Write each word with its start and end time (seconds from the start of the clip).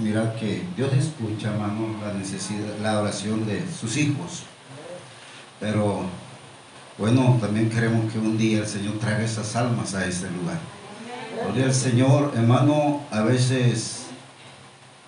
mirar 0.00 0.34
que 0.36 0.62
Dios 0.76 0.92
escucha, 0.92 1.50
hermano, 1.50 1.96
la 2.04 2.12
necesidad, 2.14 2.78
la 2.82 3.00
oración 3.00 3.46
de 3.46 3.64
sus 3.70 3.96
hijos. 3.96 4.44
Pero 5.60 6.02
bueno, 6.98 7.38
también 7.40 7.70
queremos 7.70 8.12
que 8.12 8.18
un 8.18 8.36
día 8.36 8.58
el 8.58 8.66
Señor 8.66 8.98
traiga 8.98 9.24
esas 9.24 9.54
almas 9.56 9.94
a 9.94 10.06
este 10.06 10.30
lugar. 10.30 10.58
Gloria 11.44 11.66
al 11.66 11.74
Señor, 11.74 12.32
hermano, 12.34 13.02
a 13.10 13.22
veces 13.22 14.06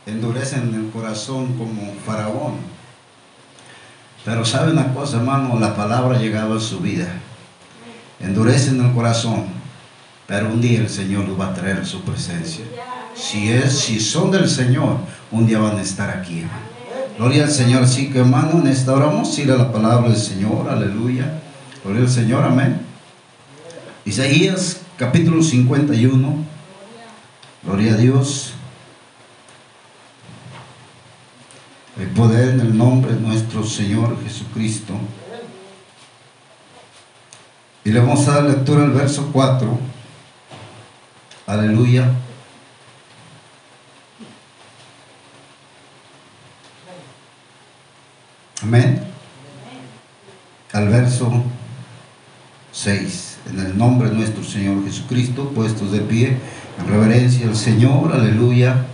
endurecen 0.07 0.75
el 0.75 0.91
corazón 0.91 1.57
como 1.59 1.95
faraón. 2.07 2.55
Pero 4.25 4.45
sabe 4.45 4.73
una 4.73 4.95
cosa, 4.95 5.19
hermano, 5.19 5.59
la 5.59 5.75
palabra 5.75 6.17
ha 6.17 6.21
llegado 6.21 6.57
a 6.57 6.61
su 6.61 6.81
vida. 6.81 7.09
Endurecen 8.21 8.81
el 8.81 8.93
corazón, 8.95 9.47
pero 10.27 10.49
un 10.49 10.61
día 10.61 10.81
el 10.81 10.89
Señor 10.89 11.27
los 11.27 11.39
va 11.39 11.49
a 11.49 11.55
traer 11.55 11.79
a 11.79 11.85
su 11.85 12.01
presencia. 12.03 12.65
Si 13.15 13.51
es, 13.51 13.79
si 13.79 14.01
son 14.01 14.31
del 14.31 14.49
Señor, 14.49 14.97
un 15.31 15.47
día 15.47 15.59
van 15.59 15.77
a 15.77 15.83
estar 15.83 16.11
aquí. 16.11 16.45
Gloria 17.19 17.45
al 17.45 17.51
Señor. 17.51 17.83
Así 17.83 18.11
que, 18.11 18.19
hermano, 18.21 18.61
en 18.61 18.67
esta 18.67 18.95
hora 18.95 19.07
vamos 19.07 19.37
a 19.37 19.41
ir 19.41 19.51
a 19.53 19.57
la 19.57 19.73
palabra 19.73 20.09
del 20.09 20.19
Señor. 20.19 20.69
Aleluya. 20.69 21.41
Gloria 21.85 22.03
al 22.03 22.09
Señor. 22.09 22.45
Amén. 22.45 22.81
Isaías 24.05 24.81
capítulo 24.97 25.43
51. 25.43 26.37
Gloria 27.65 27.95
a 27.95 27.97
Dios. 27.97 28.55
El 31.99 32.09
poder 32.09 32.55
en 32.55 32.61
el 32.61 32.77
nombre 32.77 33.15
de 33.15 33.21
nuestro 33.21 33.65
Señor 33.65 34.17
Jesucristo. 34.25 34.95
Y 37.85 37.91
le 37.91 38.01
vamos 38.01 38.27
a 38.29 38.35
dar 38.35 38.45
lectura 38.45 38.85
al 38.85 38.93
verso 38.93 39.29
4. 39.33 39.79
Aleluya. 41.47 42.11
Amén. 48.63 49.03
Al 50.73 50.89
verso 50.89 51.43
6. 52.71 53.39
En 53.51 53.59
el 53.59 53.77
nombre 53.77 54.09
de 54.09 54.15
nuestro 54.15 54.45
Señor 54.45 54.85
Jesucristo, 54.85 55.51
puestos 55.51 55.91
de 55.91 56.01
pie, 56.01 56.37
en 56.79 56.87
reverencia 56.87 57.49
al 57.49 57.57
Señor, 57.57 58.13
aleluya. 58.13 58.87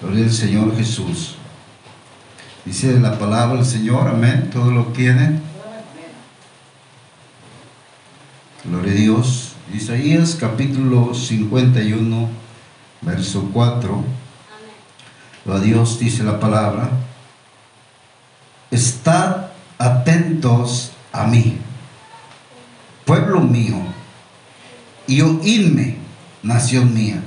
Gloria 0.00 0.24
al 0.24 0.32
Señor 0.32 0.76
Jesús. 0.76 1.34
Dice 2.64 2.98
la 3.00 3.18
palabra 3.18 3.56
del 3.56 3.66
Señor, 3.66 4.08
amén. 4.08 4.50
Todo 4.52 4.70
lo 4.70 4.84
tiene. 4.86 5.40
Gloria 8.64 8.92
a 8.92 8.94
Dios. 8.94 9.52
Isaías 9.74 10.36
capítulo 10.38 11.14
51, 11.14 12.28
verso 13.02 13.50
4. 13.52 14.04
A 15.52 15.58
Dios 15.58 15.98
dice 15.98 16.22
la 16.22 16.38
palabra. 16.38 17.03
Estad 18.74 19.50
atentos 19.78 20.90
a 21.12 21.28
mí, 21.28 21.58
pueblo 23.04 23.40
mío, 23.40 23.76
y 25.06 25.20
oídme, 25.20 25.98
nación 26.42 26.92
mía, 26.92 27.22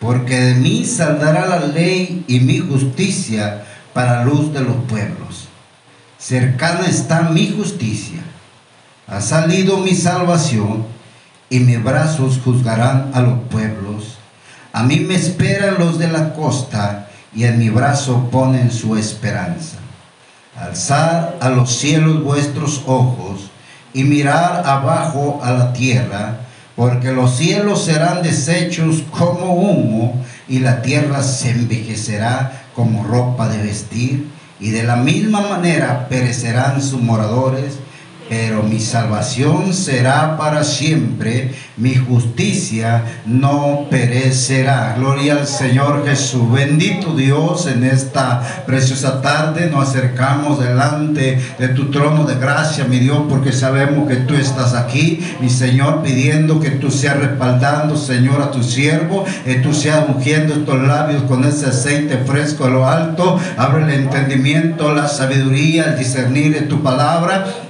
porque 0.00 0.34
de 0.34 0.54
mí 0.56 0.84
saldrá 0.84 1.46
la 1.46 1.60
ley 1.60 2.24
y 2.26 2.40
mi 2.40 2.58
justicia 2.58 3.64
para 3.94 4.24
luz 4.24 4.52
de 4.52 4.62
los 4.62 4.74
pueblos. 4.88 5.46
Cercana 6.18 6.88
está 6.88 7.30
mi 7.30 7.54
justicia, 7.56 8.24
ha 9.06 9.20
salido 9.20 9.78
mi 9.78 9.94
salvación, 9.94 10.84
y 11.48 11.60
mis 11.60 11.80
brazos 11.80 12.40
juzgarán 12.44 13.12
a 13.14 13.20
los 13.20 13.38
pueblos. 13.50 14.16
A 14.72 14.82
mí 14.82 14.98
me 14.98 15.14
esperan 15.14 15.78
los 15.78 15.96
de 16.00 16.08
la 16.08 16.34
costa, 16.34 17.08
y 17.32 17.44
en 17.44 17.56
mi 17.60 17.70
brazo 17.70 18.30
ponen 18.32 18.72
su 18.72 18.96
esperanza. 18.96 19.85
Alzar 20.58 21.36
a 21.40 21.50
los 21.50 21.76
cielos 21.76 22.22
vuestros 22.22 22.82
ojos 22.86 23.50
y 23.92 24.04
mirar 24.04 24.62
abajo 24.66 25.40
a 25.42 25.52
la 25.52 25.72
tierra, 25.72 26.38
porque 26.74 27.12
los 27.12 27.36
cielos 27.36 27.84
serán 27.84 28.22
deshechos 28.22 29.02
como 29.10 29.54
humo 29.54 30.24
y 30.48 30.60
la 30.60 30.82
tierra 30.82 31.22
se 31.22 31.50
envejecerá 31.50 32.64
como 32.74 33.04
ropa 33.04 33.48
de 33.48 33.62
vestir, 33.62 34.28
y 34.58 34.70
de 34.70 34.82
la 34.82 34.96
misma 34.96 35.42
manera 35.42 36.08
perecerán 36.08 36.80
sus 36.80 37.00
moradores 37.00 37.78
pero 38.28 38.62
mi 38.62 38.80
salvación 38.80 39.72
será 39.72 40.36
para 40.36 40.64
siempre, 40.64 41.54
mi 41.76 41.94
justicia 41.94 43.02
no 43.26 43.86
perecerá. 43.90 44.94
Gloria 44.98 45.34
al 45.34 45.46
Señor 45.46 46.04
Jesús. 46.06 46.50
Bendito 46.50 47.14
Dios, 47.14 47.66
en 47.66 47.84
esta 47.84 48.64
preciosa 48.66 49.20
tarde 49.20 49.70
nos 49.70 49.88
acercamos 49.88 50.60
delante 50.60 51.38
de 51.58 51.68
tu 51.68 51.90
trono 51.90 52.24
de 52.24 52.36
gracia, 52.36 52.84
mi 52.84 52.98
Dios, 52.98 53.22
porque 53.28 53.52
sabemos 53.52 54.08
que 54.08 54.16
tú 54.16 54.34
estás 54.34 54.74
aquí, 54.74 55.20
mi 55.40 55.48
Señor, 55.48 56.02
pidiendo 56.02 56.60
que 56.60 56.70
tú 56.70 56.90
seas 56.90 57.18
respaldando, 57.18 57.96
Señor, 57.96 58.42
a 58.42 58.50
tu 58.50 58.62
siervo, 58.62 59.24
que 59.44 59.56
tú 59.56 59.72
seas 59.72 60.04
ungiendo 60.08 60.54
estos 60.54 60.82
labios 60.82 61.22
con 61.24 61.44
ese 61.44 61.66
aceite 61.66 62.18
fresco 62.18 62.64
a 62.64 62.70
lo 62.70 62.88
alto. 62.88 63.38
Abre 63.56 63.84
el 63.84 63.90
entendimiento, 63.90 64.94
la 64.94 65.08
sabiduría, 65.08 65.84
el 65.84 65.98
discernir 65.98 66.54
de 66.54 66.62
tu 66.62 66.82
palabra 66.82 67.65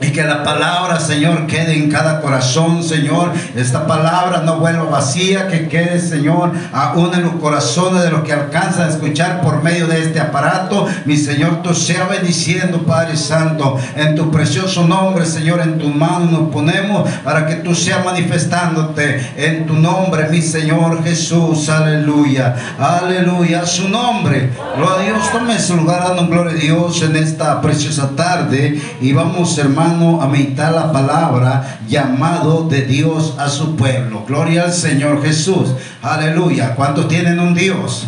y 0.00 0.12
que 0.12 0.24
la 0.24 0.42
palabra, 0.42 0.98
Señor, 0.98 1.46
quede 1.46 1.74
en 1.74 1.90
cada 1.90 2.22
corazón, 2.22 2.82
Señor. 2.82 3.32
Esta 3.54 3.86
palabra 3.86 4.40
no 4.40 4.58
vuelva 4.58 4.84
vacía, 4.84 5.46
que 5.48 5.68
quede, 5.68 6.00
Señor, 6.00 6.52
aún 6.72 7.12
en 7.12 7.22
los 7.22 7.34
corazones 7.34 8.02
de 8.02 8.10
los 8.10 8.22
que 8.22 8.32
alcanzan 8.32 8.86
a 8.86 8.88
escuchar 8.88 9.42
por 9.42 9.62
medio 9.62 9.86
de 9.86 10.02
este 10.02 10.18
aparato. 10.18 10.86
Mi 11.04 11.18
Señor, 11.18 11.62
tú 11.62 11.74
sea 11.74 12.06
bendiciendo, 12.06 12.82
Padre 12.86 13.16
Santo. 13.16 13.78
En 13.94 14.14
tu 14.14 14.30
precioso 14.30 14.86
nombre, 14.86 15.26
Señor, 15.26 15.60
en 15.60 15.78
tu 15.78 15.88
mano 15.88 16.30
nos 16.30 16.50
ponemos 16.50 17.06
para 17.22 17.46
que 17.46 17.56
tú 17.56 17.74
seas 17.74 18.02
manifestándote 18.02 19.32
en 19.36 19.66
tu 19.66 19.74
nombre, 19.74 20.28
mi 20.30 20.40
Señor 20.40 21.04
Jesús. 21.04 21.68
Aleluya. 21.68 22.56
Aleluya. 22.78 23.66
Su 23.66 23.90
nombre. 23.90 24.50
Gloria 24.76 24.94
a 24.94 25.02
Dios. 25.02 25.30
Tome 25.30 25.58
su 25.58 25.76
lugar 25.76 26.04
dando 26.08 26.26
gloria 26.26 26.52
a 26.52 26.56
Dios 26.56 27.02
en 27.02 27.16
esta 27.16 27.60
preciosa 27.60 28.10
tarde. 28.16 28.80
Y 29.02 29.12
vamos, 29.12 29.58
hermano 29.58 29.89
a 29.90 30.28
meditar 30.28 30.72
la 30.72 30.92
palabra 30.92 31.80
llamado 31.88 32.68
de 32.68 32.82
Dios 32.82 33.34
a 33.38 33.48
su 33.48 33.74
pueblo. 33.74 34.24
Gloria 34.26 34.64
al 34.64 34.72
Señor 34.72 35.22
Jesús. 35.22 35.70
Aleluya. 36.00 36.76
¿Cuántos 36.76 37.08
tienen 37.08 37.40
un 37.40 37.54
Dios? 37.54 38.06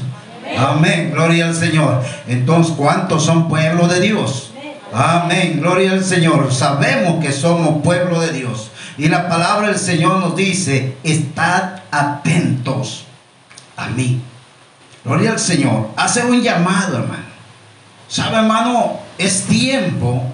Amén. 0.57 1.11
Gloria 1.13 1.49
al 1.49 1.55
Señor. 1.55 2.03
Entonces, 2.29 2.75
¿cuántos 2.77 3.25
son 3.25 3.49
pueblo 3.49 3.89
de 3.89 4.01
Dios? 4.01 4.53
Amén. 4.93 5.59
Gloria 5.61 5.93
al 5.93 6.05
Señor. 6.05 6.53
Sabemos 6.53 7.23
que 7.23 7.33
somos 7.33 7.83
pueblo 7.83 8.21
de 8.21 8.33
Dios. 8.33 8.71
Y 8.97 9.09
la 9.09 9.29
palabra 9.29 9.69
del 9.69 9.79
Señor 9.79 10.19
nos 10.19 10.37
dice, 10.37 10.97
estad 11.03 11.81
atentos 11.91 13.07
a 13.77 13.89
mí. 13.89 14.21
Gloria 15.05 15.33
al 15.33 15.41
Señor. 15.41 15.89
Hace 15.97 16.25
un 16.25 16.41
llamado, 16.41 16.99
hermano. 16.99 17.33
¿Sabe, 18.07 18.37
hermano? 18.37 18.99
Es 19.19 19.45
tiempo 19.47 20.32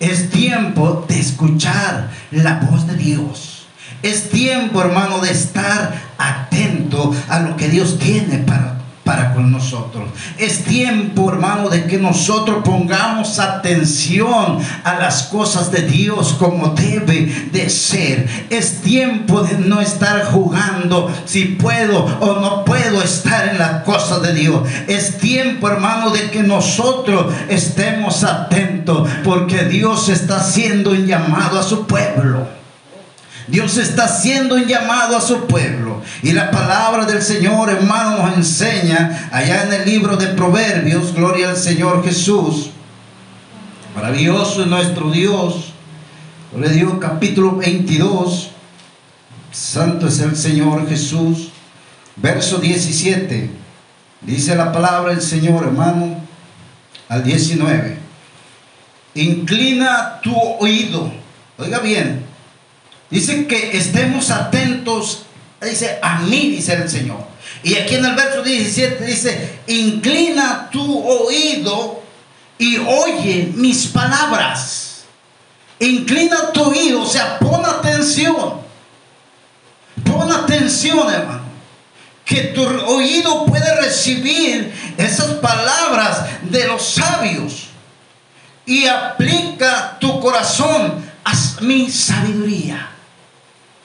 es 0.00 0.30
tiempo 0.30 1.04
de 1.08 1.20
escuchar 1.20 2.10
la 2.30 2.58
voz 2.60 2.86
de 2.86 2.96
Dios. 2.96 3.66
Es 4.02 4.30
tiempo, 4.30 4.80
hermano, 4.80 5.20
de 5.20 5.30
estar 5.30 5.94
atento 6.16 7.14
a 7.28 7.40
lo 7.40 7.56
que 7.56 7.68
Dios 7.68 7.98
tiene 7.98 8.38
para 8.38 8.79
para 9.10 9.34
con 9.34 9.50
nosotros. 9.50 10.08
Es 10.38 10.62
tiempo, 10.62 11.32
hermano, 11.32 11.68
de 11.68 11.84
que 11.86 11.98
nosotros 11.98 12.58
pongamos 12.64 13.40
atención 13.40 14.58
a 14.84 14.94
las 15.00 15.24
cosas 15.24 15.72
de 15.72 15.82
Dios 15.82 16.36
como 16.38 16.68
debe 16.68 17.48
de 17.50 17.68
ser. 17.70 18.28
Es 18.50 18.82
tiempo 18.82 19.42
de 19.42 19.58
no 19.58 19.80
estar 19.80 20.26
jugando 20.26 21.12
si 21.24 21.46
puedo 21.46 22.04
o 22.20 22.40
no 22.40 22.64
puedo 22.64 23.02
estar 23.02 23.48
en 23.48 23.58
las 23.58 23.82
cosas 23.82 24.22
de 24.22 24.32
Dios. 24.32 24.62
Es 24.86 25.18
tiempo, 25.18 25.68
hermano, 25.68 26.10
de 26.10 26.30
que 26.30 26.44
nosotros 26.44 27.34
estemos 27.48 28.22
atentos 28.22 29.08
porque 29.24 29.64
Dios 29.64 30.08
está 30.08 30.36
haciendo 30.36 30.92
un 30.92 31.08
llamado 31.08 31.58
a 31.58 31.64
su 31.64 31.84
pueblo. 31.84 32.59
Dios 33.50 33.76
está 33.78 34.04
haciendo 34.04 34.54
un 34.54 34.66
llamado 34.66 35.16
a 35.16 35.20
su 35.20 35.46
pueblo. 35.46 36.02
Y 36.22 36.32
la 36.32 36.50
palabra 36.52 37.04
del 37.04 37.20
Señor, 37.20 37.68
hermano, 37.68 38.18
nos 38.24 38.36
enseña 38.36 39.28
allá 39.32 39.64
en 39.64 39.72
el 39.72 39.84
libro 39.84 40.16
de 40.16 40.28
Proverbios, 40.28 41.12
gloria 41.14 41.50
al 41.50 41.56
Señor 41.56 42.04
Jesús. 42.04 42.70
Maravilloso 43.96 44.62
es 44.62 44.68
nuestro 44.68 45.10
Dios. 45.10 45.72
Gloria 46.52 46.70
a 46.70 46.74
Dios, 46.74 46.92
capítulo 47.00 47.56
22. 47.56 48.50
Santo 49.50 50.06
es 50.06 50.20
el 50.20 50.36
Señor 50.36 50.88
Jesús. 50.88 51.48
Verso 52.14 52.58
17. 52.58 53.50
Dice 54.20 54.54
la 54.54 54.70
palabra 54.70 55.10
del 55.10 55.22
Señor, 55.22 55.64
hermano, 55.64 56.20
al 57.08 57.24
19. 57.24 57.98
Inclina 59.16 60.20
tu 60.22 60.38
oído. 60.38 61.12
Oiga 61.58 61.80
bien, 61.80 62.29
Dice 63.10 63.46
que 63.48 63.76
estemos 63.76 64.30
atentos, 64.30 65.24
dice 65.60 65.98
a 66.00 66.20
mí, 66.20 66.50
dice 66.50 66.74
el 66.74 66.88
Señor. 66.88 67.18
Y 67.62 67.74
aquí 67.74 67.96
en 67.96 68.04
el 68.04 68.14
verso 68.14 68.42
17 68.42 69.04
dice, 69.04 69.58
inclina 69.66 70.70
tu 70.70 71.04
oído 71.06 72.02
y 72.56 72.78
oye 72.78 73.52
mis 73.54 73.88
palabras. 73.88 75.04
Inclina 75.80 76.52
tu 76.52 76.62
oído, 76.62 77.02
o 77.02 77.06
sea, 77.06 77.38
pon 77.38 77.64
atención. 77.64 78.60
Pon 80.04 80.30
atención, 80.30 81.12
hermano. 81.12 81.40
Que 82.24 82.42
tu 82.54 82.62
oído 82.62 83.44
puede 83.46 83.74
recibir 83.80 84.72
esas 84.96 85.34
palabras 85.34 86.26
de 86.42 86.68
los 86.68 86.84
sabios. 86.84 87.68
Y 88.66 88.86
aplica 88.86 89.98
tu 89.98 90.20
corazón 90.20 91.02
a 91.24 91.32
mi 91.62 91.90
sabiduría. 91.90 92.90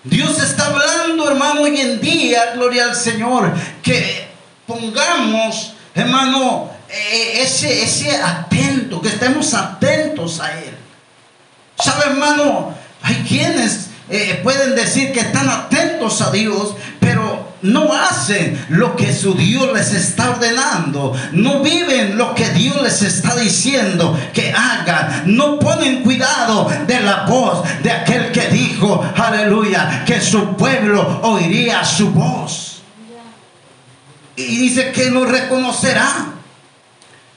Dios 0.05 0.39
está 0.39 0.67
hablando, 0.67 1.27
hermano, 1.27 1.61
hoy 1.61 1.81
en 1.81 1.99
día, 1.99 2.51
gloria 2.53 2.85
al 2.85 2.95
Señor, 2.95 3.51
que 3.81 4.27
pongamos, 4.67 5.73
hermano, 5.95 6.69
eh, 6.89 7.41
ese, 7.41 7.83
ese 7.83 8.15
atento, 8.15 9.01
que 9.01 9.07
estemos 9.09 9.53
atentos 9.55 10.39
a 10.39 10.59
Él. 10.59 10.75
¿Sabe, 11.83 12.11
hermano? 12.11 12.75
Hay 13.01 13.15
quienes 13.27 13.87
eh, 14.07 14.39
pueden 14.43 14.75
decir 14.75 15.11
que 15.11 15.21
están 15.21 15.49
atentos 15.49 16.21
a 16.21 16.29
Dios, 16.29 16.75
pero 16.99 17.24
no 17.65 17.93
hacen 17.93 18.65
lo 18.69 18.95
que 18.95 19.13
su 19.13 19.33
Dios 19.33 19.73
les 19.73 19.93
está 19.93 20.31
ordenando, 20.31 21.13
no 21.33 21.61
viven 21.61 22.17
lo 22.17 22.35
que 22.35 22.49
Dios 22.51 22.81
les 22.81 23.01
está 23.01 23.35
diciendo 23.35 24.17
que 24.33 24.51
hagan, 24.51 25.23
no 25.25 25.59
ponen 25.59 26.03
cuidado 26.03 26.69
de 26.87 26.99
la 26.99 27.25
voz 27.25 27.63
de 27.81 27.91
aquel 27.91 28.31
que 28.31 28.47
dijo, 28.47 29.03
aleluya, 29.15 30.03
que 30.05 30.21
su 30.21 30.55
pueblo 30.55 31.21
oiría 31.23 31.83
su 31.83 32.11
voz. 32.11 32.81
Y 34.35 34.43
dice 34.43 34.91
que 34.91 35.09
lo 35.09 35.25
reconocerá. 35.25 36.33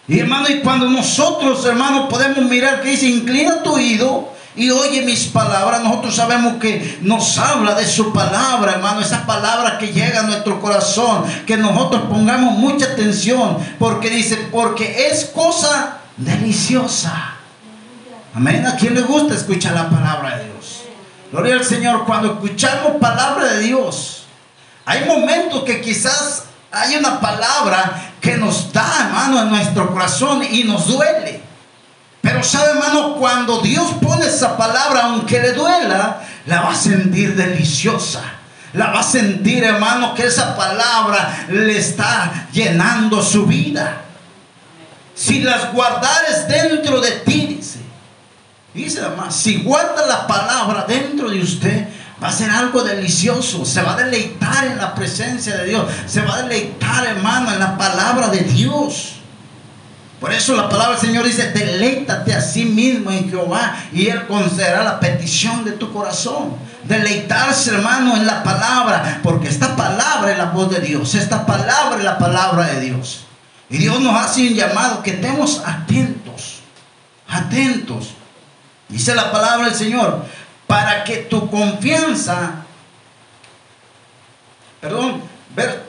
Y 0.08 0.18
hermano, 0.18 0.48
y 0.48 0.60
cuando 0.60 0.88
nosotros, 0.88 1.64
hermano, 1.64 2.08
podemos 2.08 2.44
mirar 2.50 2.82
que 2.82 2.90
dice, 2.90 3.06
inclina 3.06 3.62
tu 3.62 3.74
oído 3.74 4.32
y 4.56 4.70
oye 4.70 5.02
mis 5.02 5.26
palabras, 5.26 5.82
nosotros 5.82 6.16
sabemos 6.16 6.54
que 6.54 6.98
nos 7.02 7.38
habla 7.38 7.74
de 7.74 7.86
su 7.86 8.12
palabra, 8.12 8.72
hermano, 8.72 9.00
esa 9.00 9.24
palabra 9.24 9.78
que 9.78 9.92
llega 9.92 10.20
a 10.20 10.24
nuestro 10.24 10.60
corazón, 10.60 11.24
que 11.46 11.56
nosotros 11.56 12.02
pongamos 12.08 12.54
mucha 12.54 12.86
atención, 12.86 13.58
porque 13.78 14.10
dice, 14.10 14.48
porque 14.50 15.08
es 15.10 15.26
cosa 15.26 15.98
deliciosa. 16.16 17.34
Amén. 18.34 18.66
¿A 18.66 18.76
quién 18.76 18.94
le 18.94 19.02
gusta 19.02 19.34
escuchar 19.34 19.74
la 19.74 19.88
palabra 19.88 20.38
de 20.38 20.44
Dios? 20.44 20.82
Gloria 21.32 21.54
al 21.54 21.64
Señor. 21.64 22.04
Cuando 22.04 22.34
escuchamos 22.34 22.96
palabra 23.00 23.44
de 23.54 23.60
Dios, 23.60 24.24
hay 24.84 25.04
momentos 25.04 25.64
que 25.64 25.80
quizás 25.80 26.44
hay 26.70 26.96
una 26.96 27.20
palabra 27.20 28.12
que 28.20 28.36
nos 28.36 28.72
da, 28.72 29.06
hermano, 29.06 29.42
en 29.42 29.48
nuestro 29.50 29.90
corazón 29.90 30.42
y 30.50 30.64
nos 30.64 30.86
duele. 30.86 31.47
Pero 32.28 32.44
sabe, 32.44 32.72
hermano, 32.72 33.14
cuando 33.14 33.62
Dios 33.62 33.92
pone 34.02 34.26
esa 34.26 34.54
palabra, 34.54 35.04
aunque 35.04 35.40
le 35.40 35.54
duela, 35.54 36.20
la 36.44 36.60
va 36.60 36.72
a 36.72 36.74
sentir 36.74 37.34
deliciosa. 37.34 38.22
La 38.74 38.88
va 38.88 39.00
a 39.00 39.02
sentir, 39.02 39.64
hermano, 39.64 40.14
que 40.14 40.26
esa 40.26 40.54
palabra 40.54 41.46
le 41.48 41.78
está 41.78 42.48
llenando 42.52 43.22
su 43.22 43.46
vida. 43.46 44.02
Si 45.14 45.40
las 45.40 45.72
guardares 45.72 46.46
dentro 46.48 47.00
de 47.00 47.12
ti, 47.12 47.46
dice. 47.56 47.78
Dice, 48.74 49.00
hermano, 49.00 49.32
si 49.32 49.62
guarda 49.62 50.06
la 50.06 50.26
palabra 50.26 50.84
dentro 50.86 51.30
de 51.30 51.40
usted, 51.40 51.88
va 52.22 52.28
a 52.28 52.32
ser 52.32 52.50
algo 52.50 52.82
delicioso. 52.82 53.64
Se 53.64 53.80
va 53.80 53.94
a 53.94 53.96
deleitar 53.96 54.66
en 54.66 54.76
la 54.76 54.94
presencia 54.94 55.56
de 55.56 55.64
Dios. 55.64 55.90
Se 56.06 56.20
va 56.20 56.34
a 56.34 56.42
deleitar, 56.42 57.06
hermano, 57.06 57.50
en 57.54 57.58
la 57.58 57.78
palabra 57.78 58.28
de 58.28 58.40
Dios. 58.40 59.17
Por 60.20 60.32
eso 60.32 60.56
la 60.56 60.68
palabra 60.68 60.96
del 60.96 61.06
Señor 61.06 61.24
dice, 61.24 61.52
deleítate 61.52 62.34
a 62.34 62.40
sí 62.40 62.64
mismo 62.64 63.12
en 63.12 63.30
Jehová 63.30 63.76
y 63.92 64.08
Él 64.08 64.26
concederá 64.26 64.82
la 64.82 64.98
petición 64.98 65.64
de 65.64 65.72
tu 65.72 65.92
corazón. 65.92 66.56
Deleitarse, 66.84 67.74
hermano, 67.74 68.16
en 68.16 68.26
la 68.26 68.42
palabra, 68.42 69.20
porque 69.22 69.48
esta 69.48 69.76
palabra 69.76 70.32
es 70.32 70.38
la 70.38 70.46
voz 70.46 70.70
de 70.70 70.80
Dios, 70.80 71.14
esta 71.14 71.46
palabra 71.46 71.98
es 71.98 72.04
la 72.04 72.18
palabra 72.18 72.66
de 72.66 72.80
Dios. 72.80 73.26
Y 73.70 73.78
Dios 73.78 74.00
nos 74.00 74.18
hace 74.20 74.48
un 74.48 74.54
llamado 74.54 75.02
que 75.02 75.10
estemos 75.10 75.62
atentos, 75.64 76.60
atentos. 77.28 78.14
Dice 78.88 79.14
la 79.14 79.30
palabra 79.30 79.66
del 79.66 79.74
Señor, 79.74 80.24
para 80.66 81.04
que 81.04 81.18
tu 81.18 81.48
confianza, 81.48 82.64
perdón, 84.80 85.22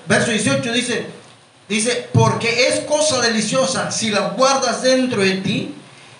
verso 0.08 0.32
18 0.32 0.74
dice, 0.74 1.19
Dice, 1.70 2.10
porque 2.12 2.68
es 2.68 2.80
cosa 2.82 3.22
deliciosa 3.22 3.92
si 3.92 4.10
la 4.10 4.30
guardas 4.30 4.82
dentro 4.82 5.22
de 5.22 5.36
ti, 5.36 5.76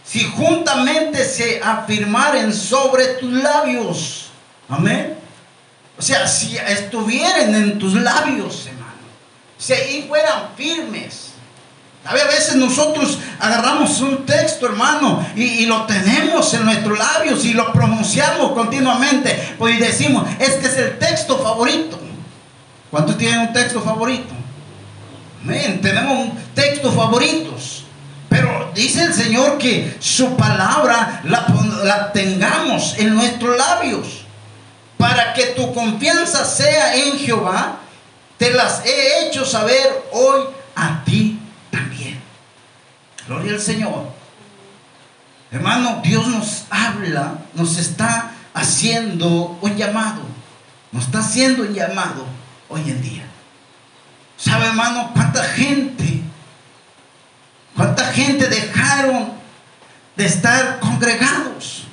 si 0.06 0.24
juntamente 0.24 1.26
se 1.26 1.60
afirmaren 1.60 2.54
sobre 2.54 3.06
tus 3.16 3.34
labios. 3.34 4.28
Amén. 4.70 5.18
O 5.98 6.02
sea, 6.04 6.28
si 6.28 6.56
estuvieran 6.56 7.56
en 7.56 7.80
tus 7.80 7.96
labios, 7.96 8.68
hermano. 8.68 8.94
Si 9.58 10.06
fueran 10.08 10.50
firmes. 10.56 11.30
A 12.06 12.14
veces 12.14 12.56
nosotros 12.56 13.18
agarramos 13.40 14.00
un 14.02 14.26
texto, 14.26 14.68
hermano, 14.68 15.28
y, 15.36 15.44
y, 15.44 15.66
lo 15.66 15.86
tenemos 15.86 16.54
en 16.54 16.64
nuestros 16.64 16.98
labios 16.98 17.44
y 17.44 17.54
lo 17.54 17.74
pronunciamos 17.74 18.54
continuamente. 18.54 19.56
Pues 19.58 19.80
decimos, 19.80 20.28
este 20.40 20.68
es 20.68 20.78
el 20.78 20.98
texto 20.98 21.40
favorito. 21.40 22.00
¿Cuántos 22.90 23.18
tienen 23.18 23.40
un 23.40 23.54
texto 23.54 23.82
favorito? 23.82 24.39
Tenemos 25.46 26.30
textos 26.54 26.94
favoritos. 26.96 27.86
Pero 28.30 28.72
dice 28.76 29.04
el 29.04 29.14
Señor 29.14 29.58
que 29.58 29.98
su 30.00 30.36
palabra 30.36 31.22
la, 31.24 31.48
la 31.84 32.12
tengamos 32.12 32.96
en 32.98 33.16
nuestros 33.16 33.58
labios. 33.58 34.26
Para 34.98 35.34
que 35.34 35.48
tu 35.48 35.74
confianza 35.74 36.46
sea 36.46 36.96
en 36.96 37.18
Jehová, 37.18 37.80
te 38.38 38.52
las 38.52 38.86
he 38.86 39.28
hecho 39.28 39.46
saber 39.46 40.06
hoy 40.12 40.44
a 40.76 41.04
ti 41.04 41.40
también. 41.72 42.20
Gloria 43.28 43.54
al 43.54 43.62
Señor. 43.62 44.10
Hermano, 45.52 46.02
Dios 46.04 46.28
nos 46.28 46.66
habla, 46.70 47.40
nos 47.56 47.78
está 47.78 48.32
haciendo 48.54 49.58
un 49.62 49.76
llamado. 49.76 50.22
Nos 50.92 51.06
está 51.06 51.20
haciendo 51.20 51.64
un 51.64 51.74
llamado 51.74 52.26
hoy 52.70 52.82
en 52.82 53.02
día. 53.02 53.29
¿Sabe, 54.40 54.68
hermano, 54.68 55.12
cuánta 55.14 55.44
gente, 55.44 56.22
cuánta 57.76 58.06
gente 58.06 58.48
dejaron 58.48 59.34
de 60.16 60.26
estar 60.26 60.80
congregados? 60.80 61.84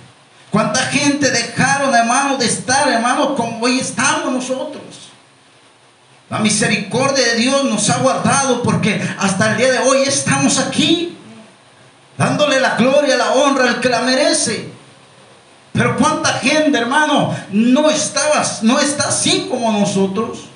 ¿Cuánta 0.51 0.81
gente 0.87 1.29
dejaron, 1.31 1.93
hermano, 1.93 2.37
de 2.37 2.47
estar, 2.47 2.89
hermano, 2.89 3.35
como 3.35 3.65
hoy 3.65 3.81
estamos 3.81 4.33
nosotros? 4.33 5.11
La 6.31 6.39
misericordia 6.39 7.25
de 7.25 7.35
Dios 7.35 7.65
nos 7.65 7.91
ha 7.91 7.99
guardado 7.99 8.63
porque 8.63 9.01
hasta 9.19 9.51
el 9.51 9.59
día 9.59 9.73
de 9.73 9.79
hoy 9.81 10.03
estamos 10.03 10.59
aquí, 10.59 11.17
dándole 12.17 12.61
la 12.61 12.77
gloria, 12.77 13.17
la 13.17 13.33
honra 13.33 13.65
al 13.65 13.81
que 13.81 13.89
la 13.89 14.03
merece. 14.03 14.71
Pero 15.73 15.97
cuánta 15.97 16.33
gente, 16.35 16.79
hermano, 16.79 17.37
no 17.51 17.91
estaba, 17.91 18.45
no 18.63 18.79
está 18.79 19.09
así 19.09 19.49
como 19.51 19.73
nosotros. 19.73 20.47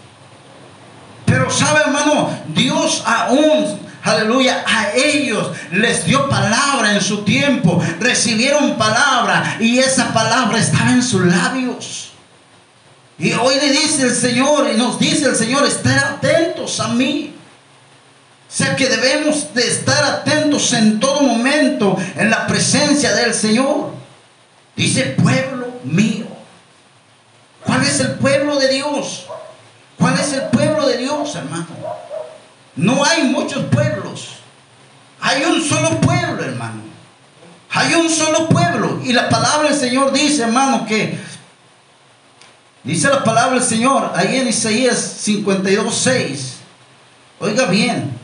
Pero 1.30 1.50
sabe, 1.50 1.80
hermano, 1.86 2.28
Dios 2.48 3.02
aún 3.06 3.80
Aleluya, 4.02 4.64
a 4.66 4.92
ellos 4.94 5.50
les 5.72 6.06
dio 6.06 6.28
palabra 6.28 6.94
en 6.94 7.02
su 7.02 7.22
tiempo, 7.22 7.82
recibieron 8.00 8.76
palabra 8.76 9.58
y 9.60 9.78
esa 9.78 10.14
palabra 10.14 10.58
estaba 10.58 10.92
en 10.92 11.02
sus 11.02 11.20
labios. 11.26 12.12
Y 13.18 13.32
hoy 13.34 13.56
le 13.56 13.70
dice 13.70 14.04
el 14.04 14.14
Señor 14.14 14.70
y 14.72 14.78
nos 14.78 14.98
dice 14.98 15.26
el 15.26 15.36
Señor, 15.36 15.66
estén 15.66 15.98
atentos 15.98 16.80
a 16.80 16.88
mí. 16.88 17.34
O 18.48 18.52
sea 18.52 18.74
que 18.74 18.88
debemos 18.88 19.52
de 19.52 19.68
estar 19.68 20.02
atentos 20.02 20.72
en 20.72 20.98
todo 20.98 21.20
momento 21.20 21.96
en 22.16 22.30
la 22.30 22.46
presencia 22.46 23.12
del 23.12 23.34
Señor. 23.34 23.92
Dice 24.74 25.14
pueblo 25.22 25.68
mío. 25.84 26.26
¿Cuál 27.64 27.82
es 27.82 28.00
el 28.00 28.12
pueblo 28.12 28.58
de 28.58 28.68
Dios? 28.68 29.26
¿Cuál 30.00 30.18
es 30.18 30.32
el 30.32 30.44
pueblo 30.44 30.86
de 30.88 30.96
Dios, 30.96 31.34
hermano? 31.36 31.66
No 32.74 33.04
hay 33.04 33.24
muchos 33.24 33.66
pueblos. 33.66 34.30
Hay 35.20 35.44
un 35.44 35.62
solo 35.62 36.00
pueblo, 36.00 36.42
hermano. 36.42 36.80
Hay 37.70 37.94
un 37.94 38.08
solo 38.08 38.48
pueblo. 38.48 38.98
Y 39.04 39.12
la 39.12 39.28
palabra 39.28 39.68
del 39.68 39.78
Señor 39.78 40.10
dice, 40.10 40.44
hermano, 40.44 40.86
que 40.86 41.18
dice 42.82 43.10
la 43.10 43.22
palabra 43.22 43.56
del 43.56 43.62
Señor 43.62 44.12
ahí 44.16 44.36
en 44.36 44.48
Isaías 44.48 44.96
52, 44.98 45.94
6. 45.94 46.54
Oiga 47.40 47.66
bien. 47.66 48.18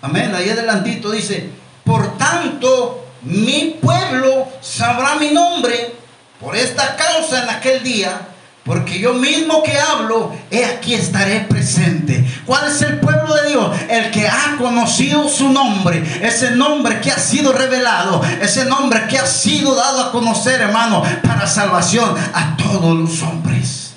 Amén. 0.00 0.34
Ahí 0.34 0.48
adelantito 0.48 1.10
dice, 1.10 1.50
por 1.84 2.16
tanto, 2.16 3.04
mi 3.20 3.76
pueblo 3.78 4.48
sabrá 4.62 5.16
mi 5.16 5.32
nombre 5.32 5.96
por 6.40 6.56
esta 6.56 6.96
causa 6.96 7.42
en 7.42 7.50
aquel 7.50 7.82
día 7.82 8.28
Porque 8.64 9.00
yo 9.00 9.14
mismo 9.14 9.62
que 9.64 9.76
hablo, 9.76 10.32
he 10.50 10.64
aquí 10.64 10.94
estaré 10.94 11.40
presente. 11.40 12.24
¿Cuál 12.46 12.70
es 12.70 12.80
el 12.82 13.00
pueblo 13.00 13.34
de 13.34 13.48
Dios? 13.48 13.76
El 13.88 14.10
que 14.12 14.28
ha 14.28 14.56
conocido 14.56 15.28
su 15.28 15.48
nombre. 15.48 16.02
Ese 16.22 16.52
nombre 16.52 17.00
que 17.00 17.10
ha 17.10 17.18
sido 17.18 17.52
revelado. 17.52 18.22
Ese 18.40 18.64
nombre 18.66 19.08
que 19.08 19.18
ha 19.18 19.26
sido 19.26 19.74
dado 19.74 20.02
a 20.02 20.12
conocer, 20.12 20.60
hermano, 20.60 21.02
para 21.24 21.46
salvación 21.48 22.14
a 22.32 22.56
todos 22.56 22.96
los 22.96 23.22
hombres. 23.22 23.94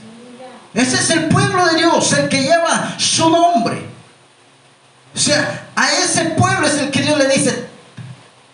Ese 0.73 0.95
es 0.95 1.09
el 1.11 1.25
pueblo 1.25 1.65
de 1.67 1.77
Dios, 1.77 2.11
el 2.13 2.27
que 2.27 2.41
lleva 2.41 2.95
su 2.97 3.29
nombre. 3.29 3.85
O 5.15 5.17
sea, 5.17 5.69
a 5.75 5.91
ese 5.93 6.25
pueblo 6.31 6.67
es 6.67 6.73
el 6.79 6.91
que 6.91 7.01
Dios 7.01 7.17
le 7.17 7.27
dice, 7.29 7.69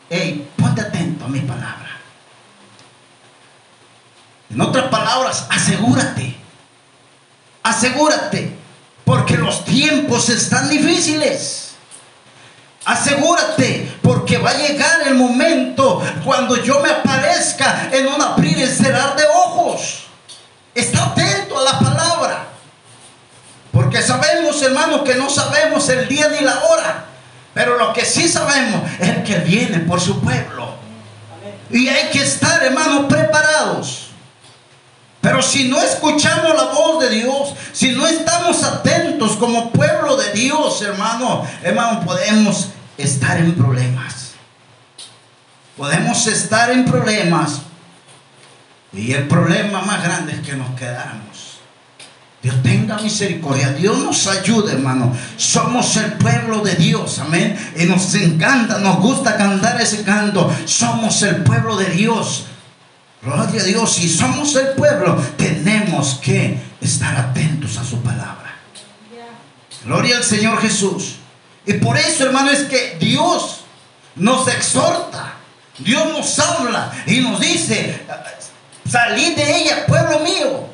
hey, 0.10 0.48
ponte 0.56 0.82
atento 0.82 1.26
a 1.26 1.30
mi 1.30 1.40
palabra. 1.40 1.81
En 4.54 4.62
otras 4.62 4.86
palabras, 4.90 5.46
asegúrate. 5.50 6.36
Asegúrate. 7.64 8.56
Porque 9.06 9.38
los 9.38 9.66
tiempos 9.66 10.30
están 10.30 10.70
difíciles. 10.70 11.72
Asegúrate 12.86 14.00
porque 14.02 14.38
va 14.38 14.50
a 14.50 14.58
llegar 14.58 15.08
el 15.08 15.14
momento 15.14 16.02
cuando 16.26 16.56
yo 16.58 16.80
me 16.80 16.90
aparezca 16.90 17.90
en 17.92 18.08
un 18.08 18.22
abrir 18.22 18.58
y 18.58 18.68
cerrar 18.68 19.16
de 19.16 19.24
ojos. 19.28 20.06
Está 20.74 21.06
atento 21.06 21.60
a 21.60 21.64
la 21.64 21.80
palabra. 21.80 22.48
Porque 23.72 24.02
sabemos, 24.02 24.62
hermanos, 24.62 25.02
que 25.04 25.16
no 25.16 25.30
sabemos 25.30 25.88
el 25.90 26.08
día 26.08 26.28
ni 26.30 26.42
la 26.42 26.64
hora. 26.64 27.06
Pero 27.54 27.78
lo 27.78 27.94
que 27.94 28.06
sí 28.06 28.28
sabemos 28.28 28.82
es 29.00 29.24
que 29.24 29.36
viene 29.40 29.80
por 29.80 30.02
su 30.02 30.20
pueblo. 30.20 30.76
Y 31.70 31.88
hay 31.88 32.10
que 32.10 32.24
estar, 32.24 32.64
hermanos, 32.64 33.06
preparados. 33.08 34.01
Pero 35.22 35.42
si 35.42 35.70
no 35.70 35.80
escuchamos 35.80 36.56
la 36.56 36.64
voz 36.74 37.00
de 37.00 37.10
Dios, 37.12 37.54
si 37.74 37.92
no 37.92 38.08
estamos 38.08 38.64
atentos 38.64 39.38
como 39.38 39.72
pueblo 39.72 40.18
de 40.18 40.32
Dios, 40.34 40.82
hermano, 40.82 41.46
hermano, 41.62 42.04
podemos 42.04 42.70
estar 42.98 43.38
en 43.38 43.54
problemas. 43.54 44.32
Podemos 45.78 46.26
estar 46.26 46.72
en 46.72 46.86
problemas. 46.86 47.62
Y 48.94 49.14
el 49.14 49.28
problema 49.28 49.82
más 49.82 50.04
grande 50.04 50.34
es 50.34 50.40
que 50.42 50.54
nos 50.54 50.78
quedamos. 50.78 51.60
Dios 52.42 52.56
tenga 52.64 52.98
misericordia. 52.98 53.74
Dios 53.74 54.00
nos 54.00 54.26
ayude, 54.26 54.74
hermano. 54.74 55.16
Somos 55.38 55.96
el 55.98 56.14
pueblo 56.14 56.62
de 56.62 56.76
Dios. 56.76 57.20
Amén. 57.20 57.56
Y 57.78 57.86
nos 57.86 58.14
encanta, 58.16 58.80
nos 58.80 59.00
gusta 59.00 59.38
cantar 59.38 59.80
ese 59.80 60.04
canto. 60.04 60.52
Somos 60.66 61.22
el 61.22 61.44
pueblo 61.44 61.78
de 61.78 61.86
Dios. 61.92 62.46
Gloria 63.22 63.62
a 63.62 63.64
Dios, 63.64 63.94
si 63.94 64.10
somos 64.10 64.56
el 64.56 64.70
pueblo, 64.70 65.16
tenemos 65.38 66.16
que 66.16 66.58
estar 66.82 67.16
atentos 67.16 67.78
a 67.78 67.84
su 67.84 68.02
palabra. 68.02 68.56
Gloria 69.86 70.18
al 70.18 70.24
Señor 70.24 70.60
Jesús. 70.62 71.18
Y 71.66 71.74
por 71.74 71.98
eso, 71.98 72.26
hermano, 72.26 72.50
es 72.50 72.62
que 72.62 72.98
Dios 73.00 73.62
nos 74.16 74.48
exhorta, 74.48 75.34
Dios 75.78 76.08
nos 76.08 76.40
habla 76.40 76.92
y 77.06 77.20
nos 77.20 77.40
dice, 77.40 78.02
salid 78.90 79.36
de 79.36 79.58
ella, 79.58 79.86
pueblo 79.86 80.20
mío. 80.20 80.72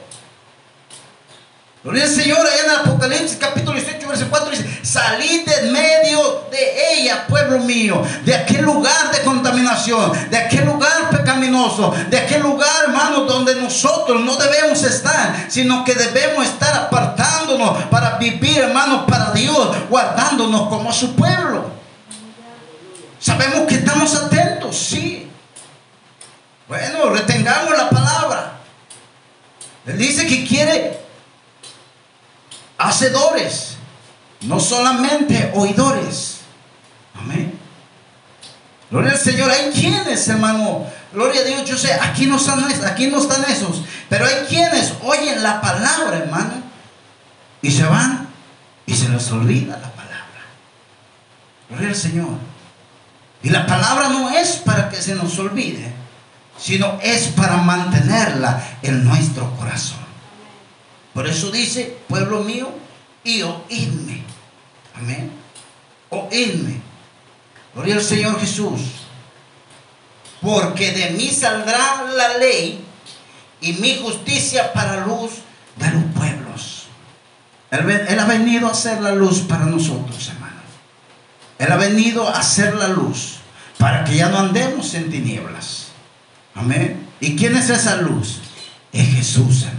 Gloria 1.83 2.05
al 2.05 2.09
Señor, 2.09 2.39
en 2.39 2.71
Apocalipsis 2.71 3.37
capítulo 3.39 3.79
18, 3.79 4.07
verso 4.07 4.25
4 4.29 4.49
dice, 4.49 4.79
salid 4.83 5.45
de 5.45 5.71
medio 5.71 6.45
de 6.49 6.93
ella, 6.95 7.27
pueblo 7.27 7.59
mío, 7.59 8.01
de 8.25 8.33
aquel 8.33 8.65
lugar 8.65 9.11
de 9.11 9.21
contaminación, 9.21 10.11
de 10.29 10.37
aquel 10.37 10.65
lugar 10.65 11.11
pecaminoso, 11.11 11.93
de 12.09 12.17
aquel 12.17 12.41
lugar, 12.41 12.85
hermano, 12.85 13.21
donde 13.25 13.55
nosotros 13.55 14.19
no 14.21 14.35
debemos 14.37 14.81
estar, 14.83 15.45
sino 15.49 15.85
que 15.85 15.93
debemos 15.93 16.45
estar 16.47 16.75
apartándonos 16.75 17.83
para 17.85 18.17
vivir, 18.17 18.57
hermano, 18.57 19.05
para 19.05 19.31
Dios, 19.31 19.69
guardándonos 19.87 20.69
como 20.69 20.91
su 20.91 21.15
pueblo. 21.15 21.65
Sabemos 23.19 23.67
que 23.67 23.75
estamos 23.75 24.15
atentos, 24.15 24.75
sí. 24.75 25.29
Bueno, 26.67 27.11
retengamos 27.11 27.77
la 27.77 27.89
palabra. 27.89 28.53
Él 29.85 29.97
dice 29.97 30.25
que 30.25 30.45
quiere 30.45 31.06
hacedores, 32.77 33.77
no 34.41 34.59
solamente 34.59 35.51
oidores. 35.55 36.37
Amén. 37.15 37.57
Gloria 38.89 39.11
al 39.11 39.19
Señor. 39.19 39.49
Hay 39.49 39.71
quienes, 39.71 40.27
hermano, 40.27 40.85
gloria 41.13 41.41
a 41.41 41.43
Dios, 41.43 41.65
yo 41.65 41.77
sé, 41.77 41.93
aquí 41.93 42.25
no 42.25 42.37
están, 42.37 42.63
aquí 42.85 43.07
no 43.07 43.19
están 43.19 43.43
esos, 43.45 43.81
pero 44.09 44.25
hay 44.25 44.45
quienes 44.47 44.93
oyen 45.03 45.43
la 45.43 45.59
palabra, 45.59 46.17
hermano, 46.17 46.63
y 47.61 47.71
se 47.71 47.83
van 47.83 48.27
y 48.85 48.95
se 48.95 49.09
les 49.09 49.31
olvida 49.31 49.77
la 49.77 49.91
palabra. 49.91 50.45
Gloria 51.69 51.89
al 51.89 51.95
Señor. 51.95 52.37
Y 53.43 53.49
la 53.49 53.67
palabra 53.67 54.09
no 54.09 54.29
es 54.29 54.57
para 54.57 54.89
que 54.89 55.01
se 55.01 55.15
nos 55.15 55.37
olvide, 55.39 55.93
sino 56.57 56.99
es 57.01 57.27
para 57.27 57.57
mantenerla 57.57 58.63
en 58.81 59.03
nuestro 59.03 59.55
corazón. 59.57 60.06
Por 61.17 61.25
eso 61.25 61.49
dice, 61.49 61.97
pueblo 62.07 62.43
mío, 62.43 62.69
y 63.23 63.41
oídme. 63.41 64.21
Amén. 64.93 65.31
Oídme. 66.11 66.79
Gloria 67.73 67.95
al 67.95 68.03
Señor 68.03 68.39
Jesús. 68.39 68.81
Porque 70.39 70.91
de 70.91 71.09
mí 71.17 71.31
saldrá 71.31 72.05
la 72.15 72.37
ley 72.37 72.85
y 73.61 73.73
mi 73.73 73.97
justicia 73.97 74.71
para 74.73 75.07
luz 75.07 75.31
de 75.77 75.89
los 75.89 76.03
pueblos. 76.15 76.85
Él, 77.71 78.19
ha 78.19 78.25
venido 78.25 78.67
a 78.67 78.73
hacer 78.73 79.01
la 79.01 79.13
luz 79.13 79.39
para 79.39 79.65
nosotros, 79.65 80.29
hermanos. 80.29 80.65
Él 81.57 81.71
ha 81.71 81.77
venido 81.77 82.29
a 82.29 82.37
hacer 82.37 82.75
la 82.75 82.89
luz 82.89 83.37
para 83.79 84.03
que 84.03 84.17
ya 84.17 84.29
no 84.29 84.37
andemos 84.37 84.93
en 84.93 85.09
tinieblas. 85.09 85.87
Amén. 86.53 87.07
¿Y 87.19 87.35
quién 87.35 87.57
es 87.57 87.71
esa 87.71 87.95
luz? 88.03 88.39
Es 88.93 89.15
Jesús, 89.15 89.63
hermano. 89.63 89.76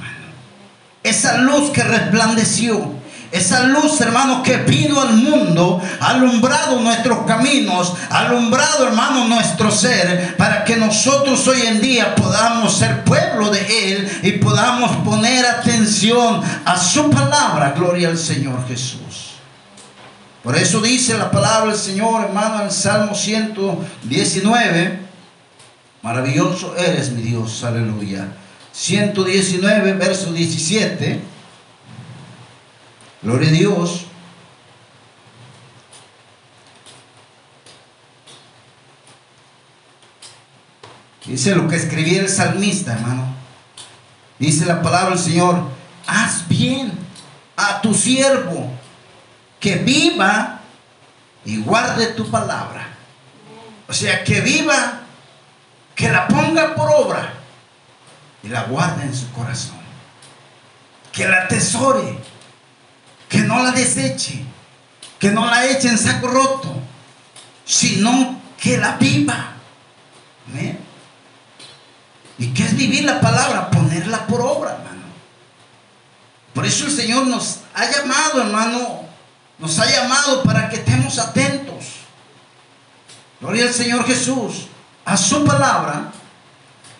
Esa 1.09 1.39
luz 1.39 1.71
que 1.71 1.83
resplandeció. 1.83 2.99
Esa 3.31 3.65
luz, 3.65 3.99
hermano, 4.01 4.43
que 4.43 4.57
vino 4.59 5.01
al 5.01 5.15
mundo, 5.15 5.83
alumbrado 6.01 6.81
nuestros 6.81 7.27
caminos, 7.27 7.95
alumbrado, 8.11 8.87
hermano, 8.87 9.27
nuestro 9.27 9.71
ser, 9.71 10.37
para 10.37 10.65
que 10.65 10.77
nosotros 10.77 11.47
hoy 11.47 11.63
en 11.63 11.81
día 11.81 12.15
podamos 12.15 12.77
ser 12.77 13.05
pueblo 13.05 13.51
de 13.51 13.93
Él 13.93 14.21
y 14.23 14.33
podamos 14.33 14.97
poner 14.99 15.45
atención 15.47 16.43
a 16.65 16.79
su 16.79 17.11
palabra. 17.11 17.75
Gloria 17.77 18.09
al 18.09 18.19
Señor 18.19 18.67
Jesús. 18.67 19.37
Por 20.43 20.57
eso 20.57 20.81
dice 20.81 21.17
la 21.17 21.31
palabra 21.31 21.71
del 21.73 21.81
Señor, 21.81 22.25
hermano, 22.25 22.63
en 22.63 22.71
Salmo 22.71 23.15
119, 23.15 25.01
maravilloso 26.03 26.75
eres 26.77 27.11
mi 27.11 27.23
Dios, 27.23 27.65
aleluya. 27.65 28.29
119, 28.79 29.95
verso 29.95 30.33
17. 30.33 31.21
Gloria 33.23 33.49
a 33.49 33.53
Dios. 33.53 34.05
Dice 41.27 41.57
lo 41.57 41.67
que 41.67 41.75
escribiera 41.75 42.25
el 42.25 42.31
salmista, 42.31 42.93
hermano. 42.93 43.35
Dice 44.39 44.65
la 44.65 44.81
palabra 44.81 45.17
del 45.17 45.19
Señor, 45.19 45.61
haz 46.07 46.47
bien 46.47 46.93
a 47.57 47.81
tu 47.81 47.93
siervo, 47.93 48.71
que 49.59 49.75
viva 49.75 50.61
y 51.45 51.61
guarde 51.61 52.07
tu 52.13 52.31
palabra. 52.31 52.97
O 53.89 53.93
sea, 53.93 54.23
que 54.23 54.41
viva, 54.41 55.01
que 55.97 56.09
la 56.09 56.29
ponga 56.29 56.77
por 56.77 56.89
obra 56.91 57.38
y 58.43 58.49
la 58.49 58.65
guarde 58.65 59.03
en 59.05 59.15
su 59.15 59.31
corazón. 59.33 59.79
Que 61.13 61.27
la 61.27 61.45
atesore, 61.45 62.19
que 63.29 63.39
no 63.39 63.63
la 63.63 63.73
deseche, 63.73 64.45
que 65.19 65.31
no 65.31 65.47
la 65.47 65.67
eche 65.67 65.89
en 65.89 65.99
saco 65.99 66.29
roto, 66.29 66.75
sino 67.65 68.41
que 68.61 68.79
la 68.79 68.97
viva. 68.97 69.53
¿Amén? 70.49 70.79
¿Y 72.39 72.49
qué 72.49 72.65
es 72.65 72.77
vivir 72.77 73.05
la 73.05 73.21
palabra? 73.21 73.71
Ponerla 73.71 74.27
por 74.27 74.41
obra, 74.41 74.73
hermano. 74.73 75.03
Por 76.55 76.65
eso 76.65 76.87
el 76.87 76.93
Señor 76.93 77.27
nos 77.27 77.61
ha 77.75 77.91
llamado, 77.91 78.43
hermano, 78.43 79.01
nos 79.59 79.79
ha 79.79 79.91
llamado 79.91 80.43
para 80.45 80.69
que 80.69 80.77
estemos 80.77 81.19
atentos. 81.19 81.85
Gloria 83.41 83.65
al 83.65 83.75
Señor 83.75 84.07
Jesús, 84.07 84.69
a 85.05 85.17
su 85.17 85.45
palabra 85.45 86.13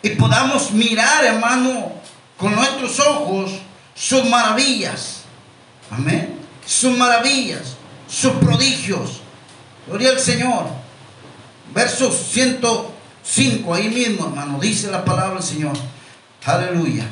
y 0.09 0.17
podamos 0.17 0.73
mirar, 0.73 1.25
hermano, 1.25 1.93
con 2.37 2.55
nuestros 2.55 2.99
ojos 3.01 3.53
sus 3.95 4.25
maravillas. 4.25 5.23
Amén. 5.91 6.39
Sus 6.65 6.97
maravillas, 6.97 7.77
sus 8.09 8.33
prodigios. 8.35 9.21
Gloria 9.87 10.11
al 10.11 10.21
Señor. 10.21 10.67
Versos 11.75 12.17
105, 12.33 13.75
ahí 13.75 13.89
mismo, 13.89 14.27
hermano, 14.27 14.59
dice 14.59 14.91
la 14.91 15.05
palabra 15.05 15.35
del 15.35 15.43
Señor. 15.43 15.77
Aleluya. 16.45 17.07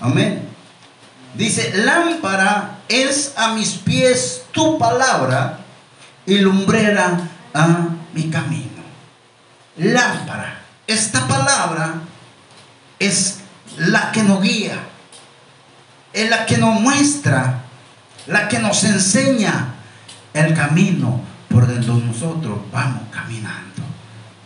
Amén. 0.00 0.48
Dice, 1.34 1.72
lámpara 1.74 2.78
es 2.88 3.34
a 3.36 3.54
mis 3.54 3.72
pies 3.72 4.44
tu 4.52 4.78
palabra 4.78 5.58
y 6.24 6.38
lumbrera 6.38 7.28
a 7.52 7.97
mi 8.12 8.30
camino. 8.30 8.82
Lámpara. 9.76 10.62
Esta 10.86 11.26
palabra 11.28 12.00
es 12.98 13.40
la 13.76 14.10
que 14.10 14.22
nos 14.22 14.42
guía, 14.42 14.78
es 16.12 16.30
la 16.30 16.46
que 16.46 16.56
nos 16.58 16.80
muestra, 16.80 17.62
la 18.26 18.48
que 18.48 18.58
nos 18.58 18.84
enseña 18.84 19.74
el 20.34 20.54
camino 20.54 21.20
por 21.48 21.66
donde 21.66 21.86
nosotros 21.86 22.58
vamos 22.72 23.02
caminando. 23.12 23.82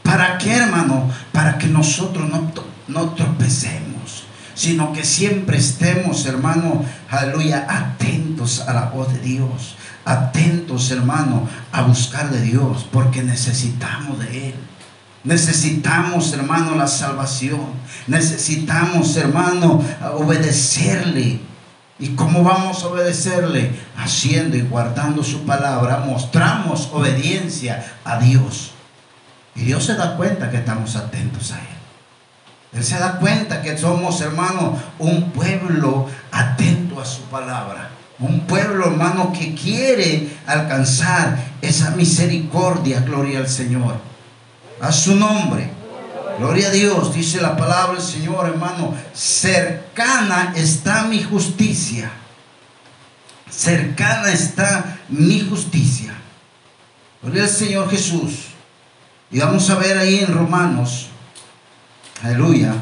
¿Para 0.02 0.38
qué, 0.38 0.56
hermano? 0.56 1.10
Para 1.32 1.58
que 1.58 1.68
nosotros 1.68 2.28
no, 2.28 2.52
no 2.88 3.10
tropecemos, 3.10 4.24
sino 4.54 4.92
que 4.92 5.04
siempre 5.04 5.58
estemos, 5.58 6.26
hermano, 6.26 6.84
aleluya, 7.10 7.66
atentos 7.68 8.60
a 8.60 8.72
la 8.72 8.86
voz 8.86 9.12
de 9.12 9.20
Dios, 9.20 9.76
atentos, 10.04 10.90
hermano, 10.90 11.48
a 11.70 11.82
buscar 11.82 12.30
de 12.30 12.42
Dios, 12.42 12.86
porque 12.90 13.22
necesitamos 13.22 14.18
de 14.18 14.48
Él. 14.48 14.54
Necesitamos, 15.24 16.32
hermano, 16.32 16.74
la 16.74 16.88
salvación. 16.88 17.66
Necesitamos, 18.06 19.16
hermano, 19.16 19.82
obedecerle. 20.16 21.40
¿Y 21.98 22.08
cómo 22.16 22.42
vamos 22.42 22.82
a 22.82 22.88
obedecerle? 22.88 23.72
Haciendo 23.96 24.56
y 24.56 24.62
guardando 24.62 25.22
su 25.22 25.44
palabra. 25.44 25.98
Mostramos 25.98 26.90
obediencia 26.92 27.92
a 28.04 28.18
Dios. 28.18 28.72
Y 29.54 29.62
Dios 29.62 29.84
se 29.84 29.94
da 29.94 30.16
cuenta 30.16 30.50
que 30.50 30.56
estamos 30.56 30.96
atentos 30.96 31.52
a 31.52 31.60
Él. 31.60 31.72
Él 32.72 32.82
se 32.82 32.98
da 32.98 33.18
cuenta 33.18 33.60
que 33.60 33.76
somos, 33.76 34.20
hermano, 34.22 34.78
un 34.98 35.30
pueblo 35.30 36.08
atento 36.32 37.00
a 37.00 37.04
su 37.04 37.22
palabra. 37.24 37.90
Un 38.22 38.46
pueblo, 38.46 38.86
hermano, 38.86 39.32
que 39.32 39.52
quiere 39.52 40.28
alcanzar 40.46 41.36
esa 41.60 41.90
misericordia, 41.90 43.00
gloria 43.00 43.40
al 43.40 43.48
Señor. 43.48 43.96
A 44.80 44.92
su 44.92 45.16
nombre. 45.16 45.70
Gloria 46.38 46.68
a 46.68 46.70
Dios, 46.70 47.12
dice 47.12 47.40
la 47.40 47.56
palabra 47.56 47.94
del 47.94 48.02
Señor, 48.02 48.46
hermano. 48.46 48.94
Cercana 49.12 50.52
está 50.54 51.04
mi 51.04 51.20
justicia. 51.20 52.12
Cercana 53.50 54.32
está 54.32 54.98
mi 55.08 55.40
justicia. 55.40 56.14
Gloria 57.22 57.42
al 57.42 57.48
Señor 57.48 57.90
Jesús. 57.90 58.50
Y 59.32 59.40
vamos 59.40 59.68
a 59.68 59.74
ver 59.74 59.98
ahí 59.98 60.20
en 60.20 60.32
Romanos. 60.32 61.08
Aleluya. 62.22 62.72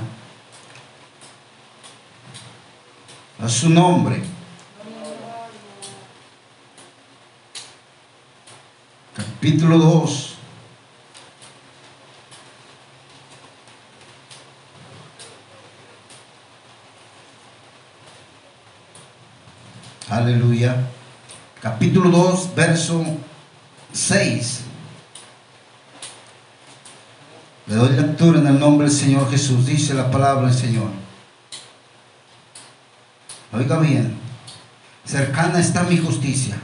A 3.43 3.49
su 3.49 3.71
nombre. 3.71 4.23
Capítulo 9.41 9.79
2. 9.79 10.35
Aleluya. 20.11 20.77
Capítulo 21.63 22.11
2, 22.11 22.55
verso 22.55 23.03
6. 23.95 24.61
Le 27.69 27.75
doy 27.77 27.97
lectura 27.97 28.41
en 28.41 28.47
el 28.47 28.61
nombre 28.61 28.89
del 28.89 28.95
Señor 28.95 29.31
Jesús. 29.31 29.65
Dice 29.65 29.95
la 29.95 30.11
palabra 30.11 30.49
del 30.49 30.59
Señor. 30.59 30.91
Oiga 33.55 33.79
bien. 33.79 34.19
Cercana 35.07 35.61
está 35.61 35.85
mi 35.85 35.97
justicia. 35.97 36.59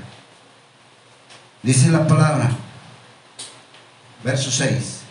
Dice 1.63 1.89
la 1.89 2.07
palabra. 2.07 2.66
Verso 4.27 4.51
6. 4.51 5.03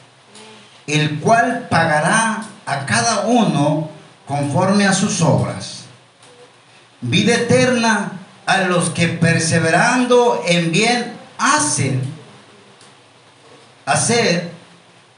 El 0.88 1.22
cual 1.22 1.68
pagará 1.70 2.44
a 2.66 2.86
cada 2.86 3.22
uno 3.22 3.90
conforme 4.28 4.86
a 4.86 4.94
sus 4.94 5.22
obras. 5.22 5.86
Vida 7.00 7.36
eterna 7.36 8.12
a 8.46 8.58
los 8.64 8.90
que 8.90 9.08
perseverando 9.08 10.44
en 10.46 10.70
bien 10.74 11.14
hacen, 11.38 12.02
hacer, 13.86 14.52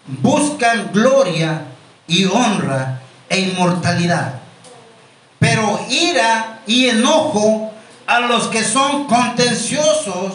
buscan 0.05 0.91
gloria 0.93 1.63
y 2.05 2.25
honra 2.25 3.01
e 3.29 3.39
inmortalidad. 3.39 4.41
Pero 5.39 5.83
ira 5.89 6.59
y 6.67 6.89
enojo 6.89 7.73
a 8.05 8.19
los 8.19 8.47
que 8.49 8.63
son 8.63 9.07
contenciosos 9.07 10.33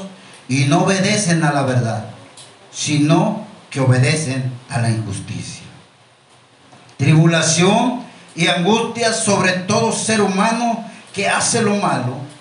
y 0.48 0.64
no 0.64 0.83
obedecen 0.83 1.44
a 1.44 1.53
la 1.53 1.62
verdad, 1.62 2.07
sino 2.72 3.52
que 3.73 3.81
obedecen 3.81 4.53
a 4.69 4.79
la 4.79 4.91
injusticia. 4.91 5.65
Tribulación 6.97 8.03
y 8.37 8.47
angustia 8.47 9.13
sobre 9.13 9.53
todo 9.53 9.91
ser 9.91 10.21
humano 10.21 10.85
que 11.13 11.29
hace 11.29 11.61
lo 11.63 11.75
malo 11.77 12.33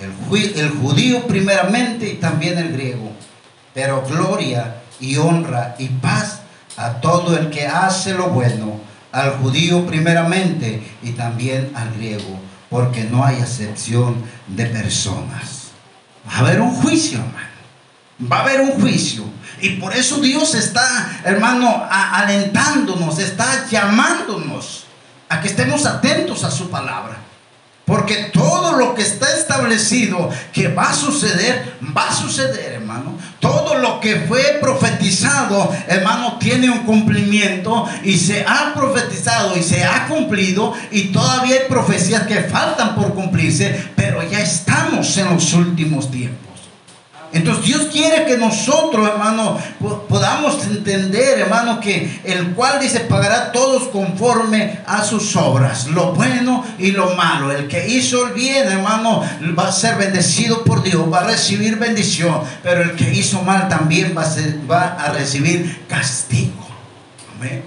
el, 0.00 0.70
judío 0.70 1.26
primeramente 1.26 2.08
y 2.08 2.14
también 2.14 2.58
el 2.58 2.72
griego, 2.72 3.12
pero 3.74 4.02
gloria 4.08 4.76
y 5.00 5.16
honra 5.16 5.74
y 5.78 5.88
paz 5.88 6.40
a 6.76 7.00
todo 7.00 7.36
el 7.36 7.50
que 7.50 7.66
hace 7.66 8.14
lo 8.14 8.28
bueno, 8.30 8.80
al 9.12 9.32
judío 9.38 9.86
primeramente 9.86 10.82
y 11.02 11.10
también 11.10 11.70
al 11.74 11.92
griego, 11.94 12.38
porque 12.70 13.04
no 13.04 13.24
hay 13.24 13.36
excepción 13.36 14.16
de 14.48 14.66
personas. 14.66 15.68
Va 16.26 16.36
a 16.36 16.38
haber 16.38 16.60
un 16.60 16.70
juicio, 16.70 17.18
hermano. 17.18 17.52
Va 18.30 18.38
a 18.38 18.42
haber 18.42 18.60
un 18.60 18.80
juicio. 18.80 19.24
Y 19.62 19.76
por 19.76 19.94
eso 19.94 20.18
Dios 20.18 20.56
está, 20.56 21.20
hermano, 21.24 21.86
alentándonos, 21.88 23.20
está 23.20 23.68
llamándonos 23.70 24.86
a 25.28 25.40
que 25.40 25.46
estemos 25.46 25.86
atentos 25.86 26.42
a 26.42 26.50
su 26.50 26.68
palabra. 26.68 27.16
Porque 27.84 28.30
todo 28.32 28.72
lo 28.72 28.94
que 28.94 29.02
está 29.02 29.36
establecido 29.36 30.28
que 30.52 30.66
va 30.66 30.90
a 30.90 30.94
suceder, 30.94 31.76
va 31.96 32.08
a 32.08 32.14
suceder, 32.14 32.72
hermano. 32.72 33.16
Todo 33.38 33.76
lo 33.76 34.00
que 34.00 34.24
fue 34.26 34.58
profetizado, 34.60 35.72
hermano, 35.86 36.38
tiene 36.38 36.68
un 36.68 36.80
cumplimiento 36.80 37.88
y 38.02 38.18
se 38.18 38.44
ha 38.44 38.74
profetizado 38.74 39.56
y 39.56 39.62
se 39.62 39.84
ha 39.84 40.08
cumplido 40.08 40.74
y 40.90 41.12
todavía 41.12 41.54
hay 41.54 41.68
profecías 41.68 42.26
que 42.26 42.40
faltan 42.42 42.96
por 42.96 43.14
cumplirse, 43.14 43.90
pero 43.94 44.28
ya 44.28 44.40
estamos 44.40 45.16
en 45.18 45.34
los 45.34 45.52
últimos 45.52 46.10
tiempos. 46.10 46.51
Entonces 47.32 47.64
Dios 47.64 47.88
quiere 47.90 48.26
que 48.26 48.36
nosotros, 48.36 49.08
hermano, 49.08 49.58
podamos 50.08 50.62
entender, 50.66 51.38
hermano, 51.38 51.80
que 51.80 52.20
el 52.24 52.52
cual 52.52 52.78
dice 52.78 53.00
pagará 53.00 53.52
todos 53.52 53.88
conforme 53.88 54.80
a 54.86 55.02
sus 55.02 55.34
obras, 55.36 55.86
lo 55.86 56.12
bueno 56.12 56.64
y 56.78 56.90
lo 56.90 57.14
malo. 57.16 57.50
El 57.50 57.68
que 57.68 57.88
hizo 57.88 58.26
el 58.26 58.34
bien, 58.34 58.68
hermano, 58.68 59.22
va 59.58 59.68
a 59.68 59.72
ser 59.72 59.96
bendecido 59.96 60.62
por 60.62 60.82
Dios, 60.82 61.10
va 61.10 61.20
a 61.20 61.24
recibir 61.24 61.78
bendición, 61.78 62.40
pero 62.62 62.82
el 62.82 62.92
que 62.96 63.10
hizo 63.14 63.42
mal 63.42 63.68
también 63.68 64.14
va 64.16 64.24
a, 64.24 64.70
va 64.70 64.82
a 65.02 65.12
recibir 65.12 65.86
castigo. 65.88 66.66
Amén. 67.38 67.62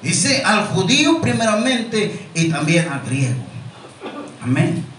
Dice 0.00 0.42
al 0.44 0.66
judío 0.66 1.20
primeramente 1.20 2.28
y 2.34 2.50
también 2.50 2.88
al 2.88 3.02
griego. 3.02 3.42
Amén. 4.42 4.91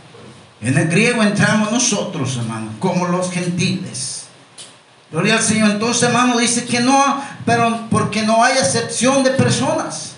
En 0.63 0.77
el 0.77 0.87
griego 0.87 1.21
entramos 1.21 1.71
nosotros, 1.71 2.37
hermano, 2.37 2.71
como 2.79 3.07
los 3.07 3.31
gentiles. 3.31 4.25
Gloria 5.11 5.35
al 5.35 5.43
Señor. 5.43 5.71
Entonces, 5.71 6.03
hermano, 6.03 6.37
dice 6.37 6.65
que 6.65 6.79
no, 6.79 7.21
pero 7.45 7.87
porque 7.89 8.23
no 8.23 8.43
hay 8.43 8.57
excepción 8.57 9.23
de 9.23 9.31
personas. 9.31 10.13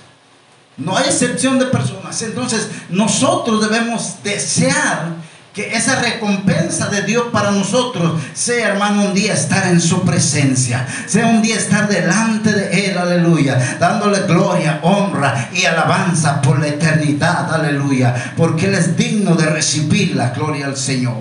No 0.77 0.95
hay 0.95 1.05
excepción 1.05 1.57
de 1.57 1.65
personas. 1.65 2.21
Entonces, 2.21 2.69
nosotros 2.89 3.61
debemos 3.61 4.23
desear 4.23 5.15
que 5.55 5.73
esa 5.73 6.01
recompensa 6.01 6.89
de 6.89 7.03
Dios 7.03 7.27
para 7.31 7.51
nosotros 7.51 8.21
sea, 8.33 8.67
hermano, 8.67 9.05
un 9.05 9.13
día 9.13 9.33
estar 9.33 9.65
en 9.67 9.79
su 9.79 10.03
presencia, 10.03 10.85
sea 11.07 11.27
un 11.27 11.41
día 11.41 11.55
estar 11.55 11.87
delante 11.87 12.51
de 12.51 12.87
Él, 12.87 12.97
aleluya, 12.97 13.77
dándole 13.79 14.19
gloria, 14.27 14.81
honra 14.83 15.49
y 15.53 15.63
alabanza 15.63 16.41
por 16.41 16.59
la 16.59 16.67
eternidad, 16.67 17.53
aleluya, 17.53 18.33
porque 18.35 18.65
Él 18.65 18.75
es 18.75 18.97
digno 18.97 19.35
de 19.35 19.45
recibir 19.45 20.13
la 20.17 20.31
gloria 20.31 20.65
al 20.65 20.75
Señor. 20.75 21.19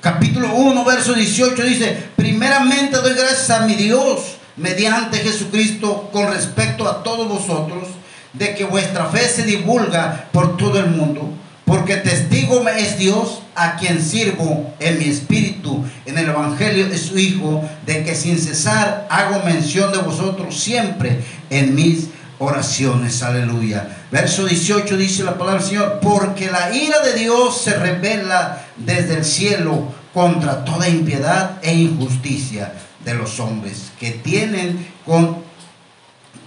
Capítulo 0.00 0.54
1, 0.54 0.82
verso 0.82 1.12
18 1.12 1.62
dice, 1.64 1.98
primeramente 2.16 2.96
doy 2.96 3.12
gracias 3.12 3.50
a 3.50 3.66
mi 3.66 3.74
Dios 3.74 4.38
mediante 4.56 5.18
Jesucristo 5.18 6.08
con 6.10 6.32
respecto 6.32 6.88
a 6.88 7.02
todos 7.02 7.28
vosotros, 7.28 7.88
de 8.32 8.54
que 8.54 8.64
vuestra 8.64 9.04
fe 9.04 9.28
se 9.28 9.42
divulga 9.42 10.28
por 10.32 10.56
todo 10.56 10.78
el 10.78 10.86
mundo 10.86 11.43
porque 11.64 11.96
testigo 11.96 12.62
me 12.62 12.78
es 12.78 12.98
Dios 12.98 13.40
a 13.54 13.76
quien 13.76 14.02
sirvo 14.02 14.74
en 14.80 14.98
mi 14.98 15.06
espíritu 15.06 15.84
en 16.06 16.18
el 16.18 16.28
Evangelio 16.28 16.88
de 16.88 16.98
su 16.98 17.18
Hijo, 17.18 17.62
de 17.86 18.04
que 18.04 18.14
sin 18.14 18.38
cesar 18.38 19.06
hago 19.10 19.42
mención 19.44 19.92
de 19.92 19.98
vosotros 19.98 20.58
siempre 20.58 21.20
en 21.50 21.74
mis 21.74 22.08
oraciones, 22.38 23.22
aleluya. 23.22 23.88
Verso 24.10 24.44
18 24.44 24.96
dice 24.96 25.24
la 25.24 25.38
palabra 25.38 25.60
del 25.60 25.68
Señor, 25.68 26.00
porque 26.02 26.50
la 26.50 26.74
ira 26.74 27.00
de 27.00 27.14
Dios 27.14 27.62
se 27.62 27.76
revela 27.76 28.64
desde 28.76 29.14
el 29.14 29.24
cielo 29.24 29.92
contra 30.12 30.64
toda 30.64 30.88
impiedad 30.88 31.58
e 31.62 31.74
injusticia 31.74 32.72
de 33.04 33.14
los 33.14 33.40
hombres 33.40 33.92
que 33.98 34.10
tienen 34.10 34.88
con 35.04 35.43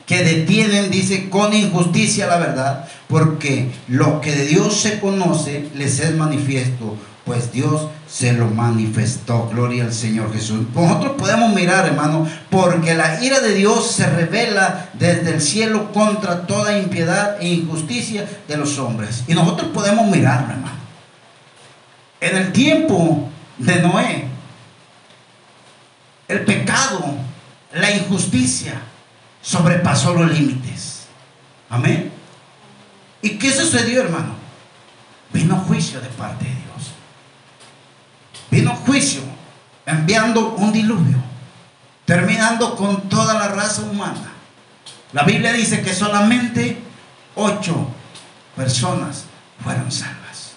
que 0.07 0.23
detienen, 0.23 0.89
dice, 0.89 1.29
con 1.29 1.53
injusticia 1.53 2.27
la 2.27 2.37
verdad, 2.37 2.87
porque 3.07 3.69
lo 3.89 4.21
que 4.21 4.31
de 4.31 4.45
Dios 4.45 4.79
se 4.79 4.99
conoce 5.01 5.69
les 5.75 5.99
es 5.99 6.15
manifiesto, 6.15 6.95
pues 7.25 7.51
Dios 7.51 7.89
se 8.09 8.31
lo 8.31 8.47
manifestó. 8.47 9.49
Gloria 9.49 9.83
al 9.83 9.93
Señor 9.93 10.33
Jesús. 10.33 10.65
Nosotros 10.73 11.15
podemos 11.17 11.53
mirar, 11.53 11.85
hermano, 11.85 12.25
porque 12.49 12.95
la 12.95 13.21
ira 13.21 13.41
de 13.41 13.53
Dios 13.53 13.91
se 13.91 14.09
revela 14.09 14.89
desde 14.93 15.33
el 15.33 15.41
cielo 15.41 15.91
contra 15.91 16.47
toda 16.47 16.79
impiedad 16.79 17.35
e 17.41 17.49
injusticia 17.49 18.25
de 18.47 18.55
los 18.55 18.79
hombres. 18.79 19.25
Y 19.27 19.33
nosotros 19.33 19.71
podemos 19.73 20.07
mirar, 20.07 20.47
hermano. 20.49 20.77
En 22.21 22.37
el 22.37 22.53
tiempo 22.53 23.29
de 23.57 23.81
Noé, 23.81 24.27
el 26.29 26.45
pecado, 26.45 27.03
la 27.73 27.91
injusticia 27.91 28.81
sobrepasó 29.41 30.13
los 30.13 30.31
límites. 30.31 31.07
Amén. 31.69 32.11
¿Y 33.21 33.31
qué 33.37 33.51
sucedió, 33.51 34.01
hermano? 34.01 34.35
Vino 35.33 35.55
juicio 35.67 35.99
de 35.99 36.07
parte 36.09 36.45
de 36.45 36.51
Dios. 36.51 36.91
Vino 38.49 38.75
juicio 38.75 39.21
enviando 39.85 40.55
un 40.55 40.71
diluvio, 40.71 41.17
terminando 42.05 42.75
con 42.75 43.09
toda 43.09 43.33
la 43.33 43.49
raza 43.49 43.83
humana. 43.83 44.33
La 45.13 45.23
Biblia 45.23 45.53
dice 45.53 45.81
que 45.81 45.93
solamente 45.93 46.81
ocho 47.35 47.87
personas 48.55 49.25
fueron 49.63 49.91
salvas. 49.91 50.51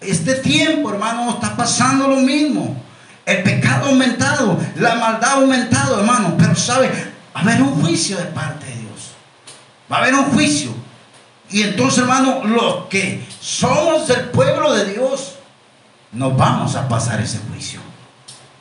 Este 0.00 0.34
tiempo, 0.36 0.90
hermano, 0.90 1.30
está 1.30 1.56
pasando 1.56 2.08
lo 2.08 2.16
mismo. 2.16 2.82
El 3.26 3.42
pecado 3.42 3.86
ha 3.86 3.88
aumentado, 3.88 4.56
la 4.76 4.94
maldad 4.94 5.30
ha 5.30 5.32
aumentado, 5.32 5.98
hermano. 5.98 6.36
Pero 6.38 6.54
sabe, 6.54 6.88
va 7.34 7.40
a 7.40 7.42
haber 7.42 7.60
un 7.60 7.82
juicio 7.82 8.16
de 8.16 8.24
parte 8.26 8.66
de 8.66 8.76
Dios. 8.76 9.10
Va 9.90 9.96
a 9.96 10.00
haber 10.00 10.14
un 10.14 10.26
juicio. 10.26 10.70
Y 11.50 11.62
entonces, 11.62 11.98
hermano, 11.98 12.44
los 12.44 12.86
que 12.86 13.26
somos 13.40 14.06
del 14.06 14.26
pueblo 14.26 14.72
de 14.74 14.92
Dios, 14.92 15.34
nos 16.12 16.36
vamos 16.36 16.76
a 16.76 16.88
pasar 16.88 17.20
ese 17.20 17.40
juicio. 17.50 17.80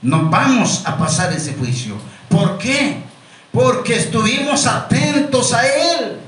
Nos 0.02 0.30
vamos 0.32 0.82
a 0.86 0.98
pasar 0.98 1.32
ese 1.32 1.54
juicio. 1.54 1.96
¿Por 2.28 2.58
qué? 2.58 3.04
Porque 3.52 3.96
estuvimos 3.96 4.66
atentos 4.66 5.54
a 5.54 5.66
Él. 5.66 6.20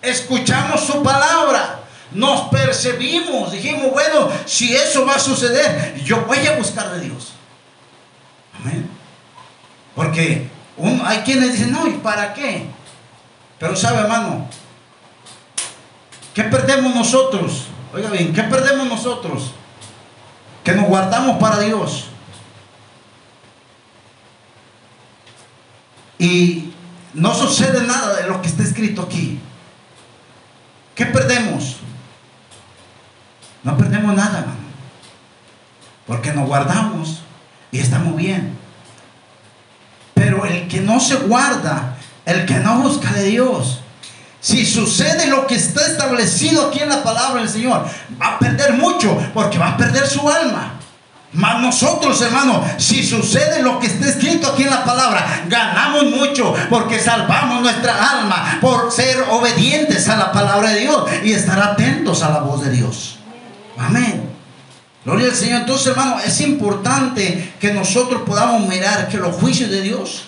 Escuchamos 0.00 0.84
su 0.84 1.02
palabra 1.02 1.78
nos 2.10 2.48
percibimos, 2.48 3.52
dijimos, 3.52 3.90
bueno, 3.92 4.30
si 4.46 4.74
eso 4.74 5.04
va 5.04 5.16
a 5.16 5.18
suceder, 5.18 5.94
yo 6.04 6.24
voy 6.24 6.38
a 6.46 6.56
buscar 6.56 6.90
de 6.92 7.00
Dios. 7.00 7.34
Porque 9.94 10.48
hay 11.04 11.18
quienes 11.18 11.52
dicen, 11.52 11.72
no, 11.72 11.86
¿y 11.86 11.94
para 11.94 12.34
qué? 12.34 12.66
Pero 13.58 13.74
sabe, 13.74 13.98
hermano, 13.98 14.46
¿qué 16.34 16.44
perdemos 16.44 16.94
nosotros? 16.94 17.66
Oiga 17.92 18.10
bien, 18.10 18.32
¿qué 18.32 18.44
perdemos 18.44 18.86
nosotros? 18.86 19.52
Que 20.62 20.72
nos 20.72 20.86
guardamos 20.86 21.38
para 21.38 21.58
Dios. 21.58 22.06
Y 26.18 26.72
no 27.14 27.34
sucede 27.34 27.86
nada 27.86 28.14
de 28.14 28.28
lo 28.28 28.40
que 28.42 28.48
está 28.48 28.62
escrito 28.62 29.02
aquí. 29.02 29.40
¿Qué 30.94 31.06
perdemos? 31.06 31.76
No 33.62 33.76
perdemos 33.76 34.14
nada, 34.14 34.40
hermano. 34.40 34.68
Porque 36.06 36.32
nos 36.32 36.46
guardamos 36.46 37.22
y 37.70 37.80
estamos 37.80 38.16
bien. 38.16 38.56
Pero 40.14 40.44
el 40.44 40.68
que 40.68 40.80
no 40.80 41.00
se 41.00 41.16
guarda, 41.16 41.96
el 42.24 42.44
que 42.46 42.54
no 42.54 42.80
busca 42.80 43.12
de 43.12 43.24
Dios, 43.24 43.80
si 44.40 44.64
sucede 44.64 45.26
lo 45.26 45.46
que 45.46 45.56
está 45.56 45.86
establecido 45.86 46.68
aquí 46.68 46.80
en 46.80 46.88
la 46.88 47.02
palabra 47.02 47.40
del 47.40 47.48
Señor, 47.48 47.86
va 48.20 48.34
a 48.34 48.38
perder 48.38 48.74
mucho 48.74 49.16
porque 49.34 49.58
va 49.58 49.68
a 49.68 49.76
perder 49.76 50.06
su 50.06 50.28
alma. 50.28 50.74
Mas 51.32 51.60
nosotros, 51.60 52.20
hermano, 52.22 52.64
si 52.78 53.06
sucede 53.06 53.62
lo 53.62 53.78
que 53.78 53.86
está 53.86 54.08
escrito 54.08 54.48
aquí 54.48 54.62
en 54.62 54.70
la 54.70 54.84
palabra, 54.84 55.44
ganamos 55.46 56.04
mucho 56.04 56.54
porque 56.70 56.98
salvamos 56.98 57.60
nuestra 57.60 58.12
alma 58.12 58.58
por 58.60 58.90
ser 58.90 59.22
obedientes 59.30 60.08
a 60.08 60.16
la 60.16 60.32
palabra 60.32 60.70
de 60.70 60.80
Dios 60.80 61.04
y 61.22 61.32
estar 61.32 61.60
atentos 61.60 62.22
a 62.22 62.30
la 62.30 62.40
voz 62.40 62.62
de 62.64 62.70
Dios. 62.70 63.18
Amén. 63.76 64.37
Gloria 65.08 65.28
al 65.28 65.34
Señor. 65.34 65.60
Entonces, 65.60 65.86
hermano, 65.86 66.20
es 66.20 66.38
importante 66.42 67.54
que 67.58 67.72
nosotros 67.72 68.24
podamos 68.26 68.68
mirar 68.68 69.08
que 69.08 69.16
los 69.16 69.36
juicios 69.36 69.70
de 69.70 69.80
Dios 69.80 70.24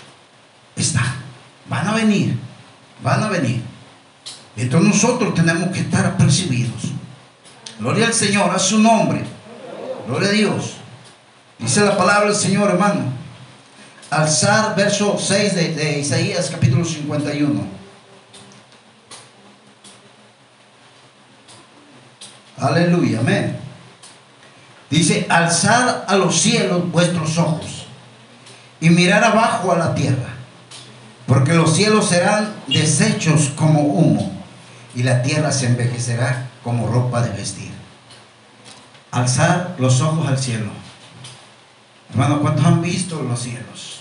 están. 0.75 1.17
Van 1.69 1.87
a 1.87 1.93
venir. 1.93 2.35
Van 3.03 3.23
a 3.23 3.29
venir. 3.29 3.61
Entonces 4.57 4.89
nosotros 4.89 5.35
tenemos 5.35 5.69
que 5.69 5.81
estar 5.81 6.07
apercibidos. 6.07 6.93
Gloria 7.79 8.07
al 8.07 8.15
Señor, 8.15 8.55
a 8.55 8.59
su 8.59 8.79
nombre. 8.79 9.23
Gloria 10.09 10.31
a 10.31 10.33
Dios. 10.33 10.77
Dice 11.59 11.85
la 11.85 11.99
palabra 11.99 12.29
del 12.31 12.39
Señor, 12.39 12.71
hermano. 12.71 13.03
Alzar, 14.09 14.75
verso 14.77 15.19
6 15.19 15.55
de, 15.57 15.75
de 15.75 15.99
Isaías 15.99 16.49
capítulo 16.51 16.87
51. 16.87 17.67
Aleluya, 22.57 23.21
amén. 23.21 23.60
Dice, 24.91 25.27
alzar 25.31 26.05
a 26.09 26.17
los 26.17 26.41
cielos 26.41 26.91
vuestros 26.91 27.39
ojos 27.39 27.87
y 28.81 28.91
mirar 28.91 29.23
abajo 29.23 29.71
a 29.71 29.79
la 29.79 29.95
tierra, 29.95 30.35
porque 31.27 31.55
los 31.55 31.77
cielos 31.77 32.09
serán 32.09 32.53
deshechos 32.67 33.51
como 33.55 33.83
humo 33.83 34.33
y 34.97 35.05
la 35.05 35.23
tierra 35.23 35.53
se 35.53 35.67
envejecerá 35.67 36.49
como 36.65 36.89
ropa 36.89 37.23
de 37.23 37.31
vestir. 37.31 37.71
Alzar 39.13 39.77
los 39.79 40.01
ojos 40.01 40.27
al 40.27 40.39
cielo. 40.39 40.71
Hermano, 42.11 42.41
¿cuántos 42.41 42.67
han 42.67 42.83
visto 42.83 43.23
los 43.23 43.41
cielos? 43.41 44.01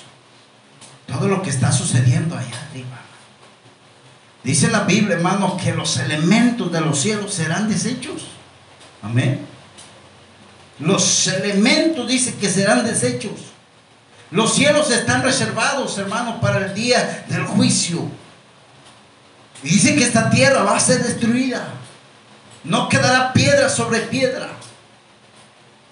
Todo 1.06 1.28
lo 1.28 1.44
que 1.44 1.52
está 1.52 1.72
sucediendo 1.72 2.36
allá 2.36 2.68
arriba. 2.72 2.98
Dice 4.44 4.70
la 4.70 4.82
Biblia, 4.82 5.18
hermano, 5.18 5.56
que 5.58 5.74
los 5.74 5.98
elementos 5.98 6.72
de 6.72 6.82
los 6.82 7.00
cielos 7.00 7.34
serán 7.34 7.70
deshechos. 7.70 8.28
Amén. 9.04 9.46
Los 10.80 11.28
elementos 11.28 12.08
dice 12.08 12.36
que 12.36 12.50
serán 12.50 12.86
deshechos. 12.86 13.50
Los 14.32 14.54
cielos 14.54 14.90
están 14.92 15.24
reservados, 15.24 15.98
hermanos, 15.98 16.36
para 16.42 16.66
el 16.66 16.74
día 16.74 17.26
del 17.28 17.44
juicio. 17.46 18.08
Y 19.64 19.70
dice 19.70 19.96
que 19.96 20.04
esta 20.04 20.30
tierra 20.30 20.64
va 20.64 20.78
a 20.78 20.80
ser 20.80 21.04
destruida. 21.04 21.68
No 22.64 22.88
quedará 22.88 23.34
piedra 23.34 23.70
sobre 23.70 24.02
piedra. 24.02 24.50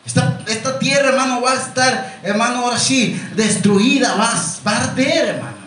Esta, 0.05 0.39
esta 0.47 0.79
tierra, 0.79 1.09
hermano, 1.09 1.41
va 1.41 1.51
a 1.51 1.55
estar, 1.55 2.19
hermano, 2.23 2.59
ahora 2.59 2.79
sí, 2.79 3.21
destruida, 3.35 4.15
va, 4.15 4.33
va 4.65 4.71
a 4.71 4.83
arder, 4.83 5.25
hermano. 5.35 5.57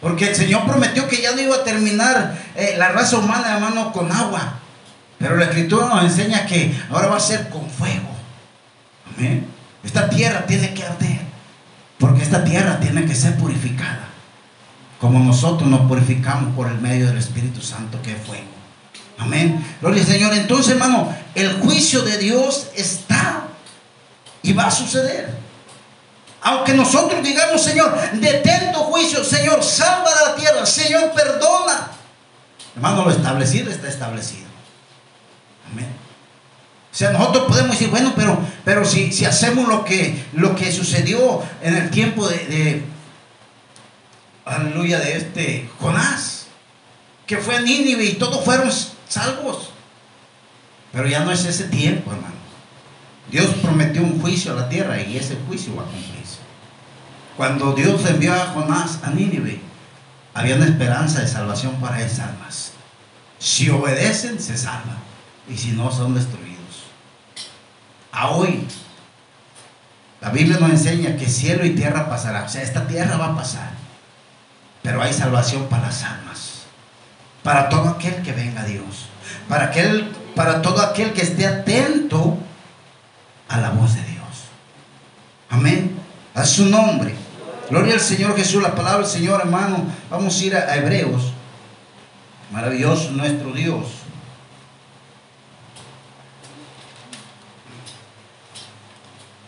Porque 0.00 0.28
el 0.28 0.36
Señor 0.36 0.64
prometió 0.66 1.08
que 1.08 1.20
ya 1.20 1.32
no 1.32 1.40
iba 1.40 1.56
a 1.56 1.64
terminar 1.64 2.38
eh, 2.54 2.74
la 2.76 2.90
raza 2.90 3.16
humana, 3.16 3.54
hermano, 3.54 3.90
con 3.90 4.12
agua. 4.12 4.60
Pero 5.18 5.36
la 5.36 5.44
escritura 5.44 5.88
nos 5.88 6.04
enseña 6.04 6.46
que 6.46 6.76
ahora 6.90 7.08
va 7.08 7.16
a 7.16 7.20
ser 7.20 7.48
con 7.48 7.68
fuego. 7.68 8.08
Amén. 9.14 9.46
Esta 9.82 10.08
tierra 10.08 10.46
tiene 10.46 10.74
que 10.74 10.82
arder. 10.84 11.20
Porque 11.98 12.22
esta 12.22 12.44
tierra 12.44 12.80
tiene 12.80 13.06
que 13.06 13.14
ser 13.14 13.36
purificada. 13.36 14.08
Como 15.00 15.20
nosotros 15.20 15.68
nos 15.68 15.82
purificamos 15.82 16.54
por 16.54 16.68
el 16.68 16.80
medio 16.80 17.06
del 17.06 17.18
Espíritu 17.18 17.60
Santo 17.60 18.00
que 18.02 18.12
es 18.12 18.22
fuego. 18.22 18.44
Amén. 19.18 19.64
Gloria 19.80 20.02
al 20.02 20.08
Señor. 20.08 20.34
Entonces, 20.34 20.72
hermano, 20.72 21.14
el 21.34 21.60
juicio 21.60 22.02
de 22.02 22.18
Dios 22.18 22.68
está 22.74 23.44
y 24.42 24.52
va 24.52 24.66
a 24.66 24.70
suceder. 24.70 25.44
Aunque 26.42 26.74
nosotros 26.74 27.22
digamos, 27.22 27.62
Señor, 27.62 27.98
detento 28.12 28.80
juicio, 28.80 29.24
Señor, 29.24 29.62
salva 29.62 30.10
la 30.26 30.36
tierra, 30.36 30.66
Señor, 30.66 31.12
perdona. 31.12 31.90
Hermano, 32.76 33.04
lo 33.04 33.10
establecido 33.10 33.70
está 33.70 33.88
establecido. 33.88 34.44
O 35.82 36.96
sea, 36.96 37.10
nosotros 37.10 37.46
podemos 37.48 37.72
decir, 37.72 37.90
bueno, 37.90 38.12
pero, 38.14 38.38
pero 38.64 38.84
si, 38.84 39.10
si 39.12 39.24
hacemos 39.24 39.66
lo 39.66 39.84
que, 39.84 40.24
lo 40.32 40.54
que 40.54 40.70
sucedió 40.70 41.42
en 41.60 41.76
el 41.76 41.90
tiempo 41.90 42.28
de, 42.28 42.84
aleluya, 44.44 45.00
de 45.00 45.16
este 45.16 45.68
Jonás, 45.80 46.46
que 47.26 47.38
fue 47.38 47.56
a 47.56 47.60
Nínive 47.60 48.04
y 48.04 48.12
todos 48.12 48.44
fueron 48.44 48.70
salvos. 49.08 49.70
Pero 50.92 51.08
ya 51.08 51.24
no 51.24 51.32
es 51.32 51.44
ese 51.44 51.64
tiempo, 51.64 52.12
hermano. 52.12 52.34
Dios 53.28 53.46
prometió 53.60 54.02
un 54.02 54.20
juicio 54.20 54.52
a 54.52 54.56
la 54.56 54.68
tierra 54.68 55.02
y 55.02 55.16
ese 55.16 55.36
juicio 55.48 55.74
va 55.74 55.82
a 55.82 55.86
cumplirse. 55.86 56.38
Cuando 57.36 57.72
Dios 57.72 58.06
envió 58.06 58.32
a 58.32 58.46
Jonás 58.46 59.00
a 59.02 59.10
Nínive, 59.10 59.60
había 60.34 60.54
una 60.54 60.66
esperanza 60.66 61.20
de 61.20 61.26
salvación 61.26 61.74
para 61.80 62.00
esas 62.00 62.20
almas. 62.20 62.72
Si 63.40 63.68
obedecen, 63.70 64.38
se 64.38 64.56
salvan. 64.56 65.13
Y 65.48 65.56
si 65.56 65.72
no, 65.72 65.90
son 65.92 66.14
destruidos. 66.14 66.54
A 68.12 68.30
hoy, 68.30 68.66
la 70.20 70.30
Biblia 70.30 70.58
nos 70.58 70.70
enseña 70.70 71.16
que 71.16 71.28
cielo 71.28 71.66
y 71.66 71.74
tierra 71.74 72.08
pasará. 72.08 72.44
O 72.44 72.48
sea, 72.48 72.62
esta 72.62 72.86
tierra 72.86 73.16
va 73.16 73.26
a 73.26 73.36
pasar. 73.36 73.70
Pero 74.82 75.02
hay 75.02 75.12
salvación 75.12 75.66
para 75.66 75.86
las 75.86 76.02
almas. 76.02 76.62
Para 77.42 77.68
todo 77.68 77.90
aquel 77.90 78.22
que 78.22 78.32
venga 78.32 78.62
a 78.62 78.64
Dios. 78.64 79.06
Para, 79.48 79.66
aquel, 79.66 80.12
para 80.34 80.62
todo 80.62 80.80
aquel 80.80 81.12
que 81.12 81.22
esté 81.22 81.46
atento 81.46 82.38
a 83.48 83.58
la 83.58 83.70
voz 83.70 83.94
de 83.94 84.02
Dios. 84.02 84.14
Amén. 85.50 85.96
A 86.34 86.44
su 86.44 86.66
nombre. 86.66 87.14
Gloria 87.70 87.94
al 87.94 88.00
Señor 88.00 88.36
Jesús, 88.36 88.62
la 88.62 88.74
palabra 88.74 89.00
del 89.00 89.06
Señor, 89.06 89.40
hermano. 89.40 89.86
Vamos 90.10 90.38
a 90.38 90.44
ir 90.44 90.56
a, 90.56 90.76
Hebreos. 90.76 91.32
Maravilloso 92.52 93.10
nuestro 93.12 93.52
Dios. 93.52 94.03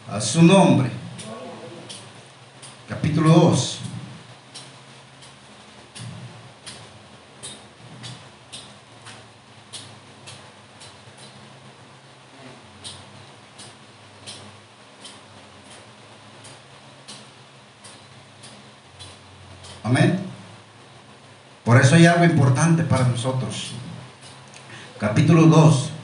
A 0.08 0.20
su 0.20 0.40
nombre. 0.40 0.88
Capítulo 2.88 3.28
2. 3.28 3.78
Amén. 19.82 20.20
Por 21.64 21.80
eso 21.80 21.96
hay 21.96 22.06
algo 22.06 22.24
importante 22.24 22.84
para 22.84 23.08
nosotros. 23.08 23.72
Capítulo 25.00 25.46
2. 25.46 25.95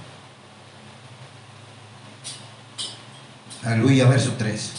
Aleluya, 3.72 4.06
verso 4.06 4.34
3. 4.36 4.70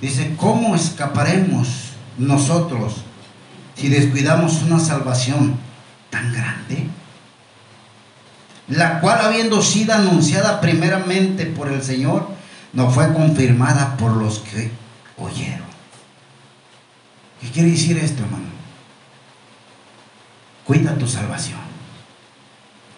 Dice, 0.00 0.34
¿cómo 0.36 0.76
escaparemos 0.76 1.68
nosotros 2.16 2.94
si 3.74 3.88
descuidamos 3.88 4.62
una 4.62 4.78
salvación 4.78 5.58
tan 6.10 6.32
grande? 6.32 6.86
La 8.68 9.00
cual 9.00 9.20
habiendo 9.20 9.62
sido 9.62 9.94
anunciada 9.94 10.60
primeramente 10.60 11.44
por 11.44 11.72
el 11.72 11.82
Señor, 11.82 12.28
no 12.72 12.88
fue 12.88 13.12
confirmada 13.12 13.96
por 13.96 14.12
los 14.12 14.38
que 14.38 14.70
oyeron. 15.18 15.68
¿Qué 17.40 17.50
quiere 17.50 17.70
decir 17.72 17.98
esto, 17.98 18.22
hermano? 18.22 18.44
Cuida 20.64 20.94
tu 20.96 21.08
salvación. 21.08 21.58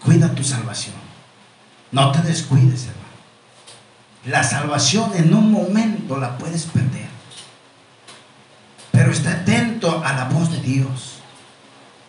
Cuida 0.05 0.29
tu 0.35 0.45
salvación. 0.45 0.97
No 1.91 2.13
te 2.13 2.21
descuides, 2.21 2.83
hermano. 2.83 3.02
La 4.25 4.45
salvación 4.45 5.13
en 5.17 5.35
un 5.35 5.51
momento 5.51 6.19
la 6.19 6.39
puedes 6.39 6.65
perder. 6.65 7.09
Pero 8.93 9.11
está 9.11 9.33
atento 9.33 10.03
a 10.05 10.13
la 10.13 10.25
voz 10.27 10.51
de 10.53 10.61
Dios. 10.61 11.15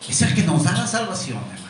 Es 0.08 0.21
el 0.21 0.36
que 0.36 0.43
nos 0.43 0.63
da 0.63 0.73
la 0.73 0.86
salvación, 0.86 1.39
hermano. 1.39 1.63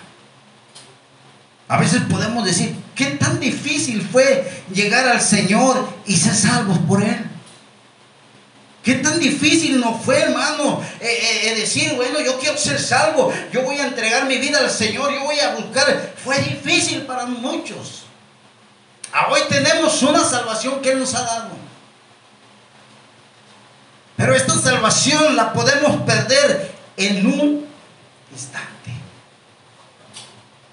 A 1.69 1.77
veces 1.77 2.01
podemos 2.10 2.43
decir, 2.45 2.75
¿qué 2.93 3.06
tan 3.12 3.39
difícil 3.39 4.01
fue 4.01 4.63
llegar 4.73 5.08
al 5.08 5.21
Señor 5.21 5.88
y 6.06 6.17
ser 6.17 6.36
salvos 6.36 6.77
por 6.79 7.01
Él? 7.01 7.29
¿Qué 8.84 8.95
tan 8.95 9.17
difícil 9.17 9.79
no 9.79 9.97
fue, 9.97 10.19
hermano, 10.19 10.82
eh, 10.99 11.08
eh, 11.08 11.51
eh, 11.51 11.56
decir, 11.56 11.93
bueno, 11.95 12.19
yo 12.19 12.38
quiero 12.38 12.58
ser 12.58 12.77
salvo, 12.77 13.32
yo 13.53 13.63
voy 13.63 13.77
a 13.77 13.88
entregar 13.88 14.25
mi 14.25 14.38
vida 14.38 14.60
al 14.60 14.69
Señor, 14.69 15.13
yo 15.13 15.23
voy 15.23 15.39
a 15.39 15.56
buscar? 15.56 16.13
Fue 16.21 16.38
difícil 16.39 17.03
para 17.03 17.25
muchos. 17.25 18.02
Hoy 19.30 19.41
tenemos 19.49 20.02
una 20.02 20.23
salvación 20.23 20.82
que 20.82 20.91
Él 20.91 20.99
nos 20.99 21.13
ha 21.13 21.21
dado. 21.21 21.49
Pero 24.15 24.36
esta 24.36 24.54
salvación 24.54 25.36
la 25.36 25.54
podemos 25.54 26.02
perder 26.02 26.73
en 26.97 27.26
un 27.26 27.65
instante. 28.32 28.91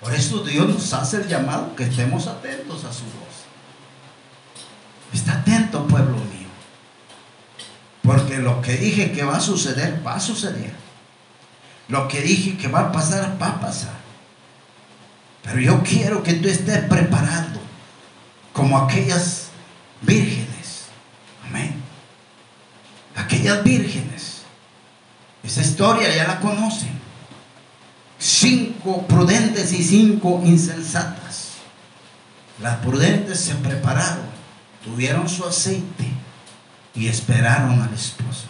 Por 0.00 0.14
eso 0.14 0.38
Dios 0.40 0.68
nos 0.68 0.92
hace 0.92 1.18
el 1.18 1.28
llamado 1.28 1.74
que 1.76 1.84
estemos 1.84 2.26
atentos 2.26 2.84
a 2.84 2.92
su 2.92 3.04
voz. 3.04 3.44
Está 5.12 5.32
atento, 5.32 5.86
pueblo 5.86 6.16
mío. 6.16 6.48
Porque 8.02 8.38
lo 8.38 8.62
que 8.62 8.76
dije 8.76 9.12
que 9.12 9.24
va 9.24 9.36
a 9.36 9.40
suceder, 9.40 10.00
va 10.06 10.14
a 10.14 10.20
suceder. 10.20 10.72
Lo 11.88 12.08
que 12.08 12.22
dije 12.22 12.56
que 12.56 12.68
va 12.68 12.80
a 12.80 12.92
pasar, 12.92 13.36
va 13.40 13.48
a 13.48 13.60
pasar. 13.60 14.00
Pero 15.42 15.60
yo 15.60 15.82
quiero 15.82 16.22
que 16.22 16.34
tú 16.34 16.48
estés 16.48 16.84
preparado 16.84 17.59
como 18.52 18.78
aquellas 18.78 19.48
vírgenes. 20.02 20.86
Amén. 21.46 21.74
Aquellas 23.16 23.62
vírgenes. 23.62 24.42
Esa 25.42 25.62
historia 25.62 26.14
ya 26.14 26.26
la 26.26 26.40
conocen. 26.40 27.00
Cinco 28.18 29.06
prudentes 29.06 29.72
y 29.72 29.82
cinco 29.82 30.42
insensatas. 30.44 31.52
Las 32.60 32.76
prudentes 32.76 33.40
se 33.40 33.54
prepararon, 33.54 34.26
tuvieron 34.84 35.28
su 35.28 35.46
aceite 35.46 36.10
y 36.94 37.08
esperaron 37.08 37.80
al 37.80 37.94
esposo. 37.94 38.46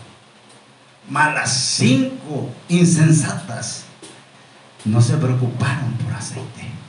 Mas 1.08 1.34
las 1.34 1.52
cinco 1.52 2.50
insensatas 2.68 3.84
no 4.84 5.00
se 5.00 5.16
preocuparon 5.16 5.92
por 5.94 6.12
aceite. 6.14 6.79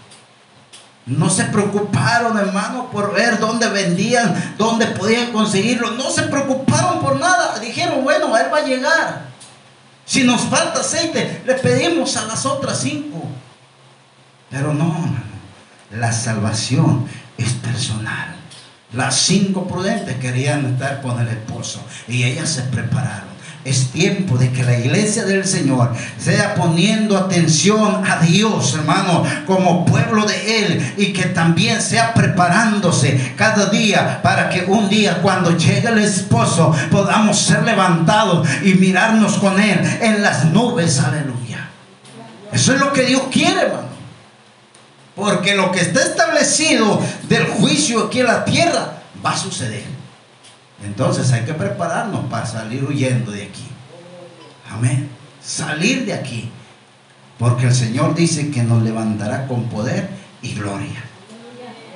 No 1.11 1.29
se 1.29 1.43
preocuparon, 1.45 2.37
hermano, 2.37 2.89
por 2.89 3.13
ver 3.13 3.37
dónde 3.37 3.67
vendían, 3.67 4.55
dónde 4.57 4.87
podían 4.87 5.33
conseguirlo. 5.33 5.91
No 5.91 6.09
se 6.09 6.23
preocuparon 6.23 7.01
por 7.01 7.19
nada. 7.19 7.59
Dijeron, 7.59 8.03
bueno, 8.03 8.35
él 8.37 8.45
va 8.51 8.59
a 8.59 8.65
llegar. 8.65 9.25
Si 10.05 10.23
nos 10.23 10.41
falta 10.41 10.79
aceite, 10.79 11.41
le 11.45 11.55
pedimos 11.55 12.15
a 12.15 12.25
las 12.25 12.45
otras 12.45 12.79
cinco. 12.79 13.27
Pero 14.49 14.73
no, 14.73 14.87
hermano. 14.89 15.31
La 15.91 16.13
salvación 16.13 17.05
es 17.37 17.51
personal. 17.53 18.35
Las 18.93 19.15
cinco 19.15 19.67
prudentes 19.67 20.15
querían 20.17 20.65
estar 20.65 21.01
con 21.01 21.19
el 21.19 21.27
esposo 21.27 21.81
y 22.07 22.23
ellas 22.23 22.49
se 22.49 22.61
prepararon. 22.63 23.30
Es 23.63 23.91
tiempo 23.91 24.37
de 24.37 24.51
que 24.51 24.63
la 24.63 24.77
iglesia 24.77 25.23
del 25.23 25.45
Señor 25.45 25.93
sea 26.17 26.55
poniendo 26.55 27.15
atención 27.15 28.03
a 28.09 28.17
Dios, 28.17 28.73
hermano, 28.73 29.23
como 29.45 29.85
pueblo 29.85 30.25
de 30.25 30.65
Él 30.65 30.93
y 30.97 31.13
que 31.13 31.25
también 31.25 31.79
sea 31.79 32.15
preparándose 32.15 33.33
cada 33.37 33.67
día 33.67 34.19
para 34.23 34.49
que 34.49 34.63
un 34.63 34.89
día 34.89 35.21
cuando 35.21 35.55
llegue 35.55 35.89
el 35.89 35.99
esposo 35.99 36.73
podamos 36.89 37.37
ser 37.37 37.61
levantados 37.63 38.47
y 38.63 38.73
mirarnos 38.73 39.33
con 39.37 39.59
Él 39.59 39.79
en 40.01 40.23
las 40.23 40.45
nubes, 40.45 40.99
aleluya. 40.99 41.69
Eso 42.51 42.73
es 42.73 42.79
lo 42.79 42.91
que 42.91 43.03
Dios 43.03 43.21
quiere, 43.31 43.61
hermano. 43.61 43.91
Porque 45.15 45.55
lo 45.55 45.71
que 45.71 45.81
está 45.81 46.01
establecido 46.01 46.99
del 47.29 47.45
juicio 47.45 48.05
aquí 48.05 48.21
en 48.21 48.27
la 48.27 48.43
tierra 48.43 48.93
va 49.23 49.33
a 49.33 49.37
suceder. 49.37 50.00
Entonces 50.83 51.31
hay 51.31 51.43
que 51.43 51.53
prepararnos 51.53 52.25
para 52.25 52.45
salir 52.45 52.83
huyendo 52.83 53.31
de 53.31 53.43
aquí. 53.43 53.65
Amén. 54.69 55.09
Salir 55.43 56.05
de 56.05 56.13
aquí. 56.13 56.49
Porque 57.37 57.67
el 57.67 57.75
Señor 57.75 58.15
dice 58.15 58.51
que 58.51 58.63
nos 58.63 58.83
levantará 58.83 59.47
con 59.47 59.65
poder 59.65 60.09
y 60.41 60.53
gloria. 60.53 61.03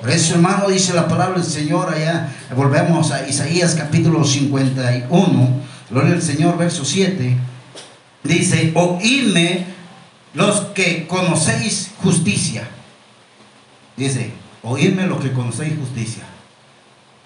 Por 0.00 0.10
eso, 0.10 0.34
hermano, 0.34 0.68
dice 0.68 0.92
la 0.94 1.08
palabra 1.08 1.38
del 1.40 1.48
Señor 1.48 1.92
allá. 1.92 2.28
Volvemos 2.54 3.12
a 3.12 3.26
Isaías 3.28 3.74
capítulo 3.74 4.24
51. 4.24 5.48
Gloria 5.90 6.12
al 6.12 6.22
Señor, 6.22 6.58
verso 6.58 6.84
7. 6.84 7.36
Dice, 8.24 8.72
oídme 8.74 9.66
los 10.34 10.60
que 10.74 11.06
conocéis 11.06 11.92
justicia 12.02 12.68
Dice, 13.96 14.30
oírme 14.62 15.06
lo 15.06 15.18
que 15.18 15.32
conocéis 15.32 15.78
justicia. 15.78 16.22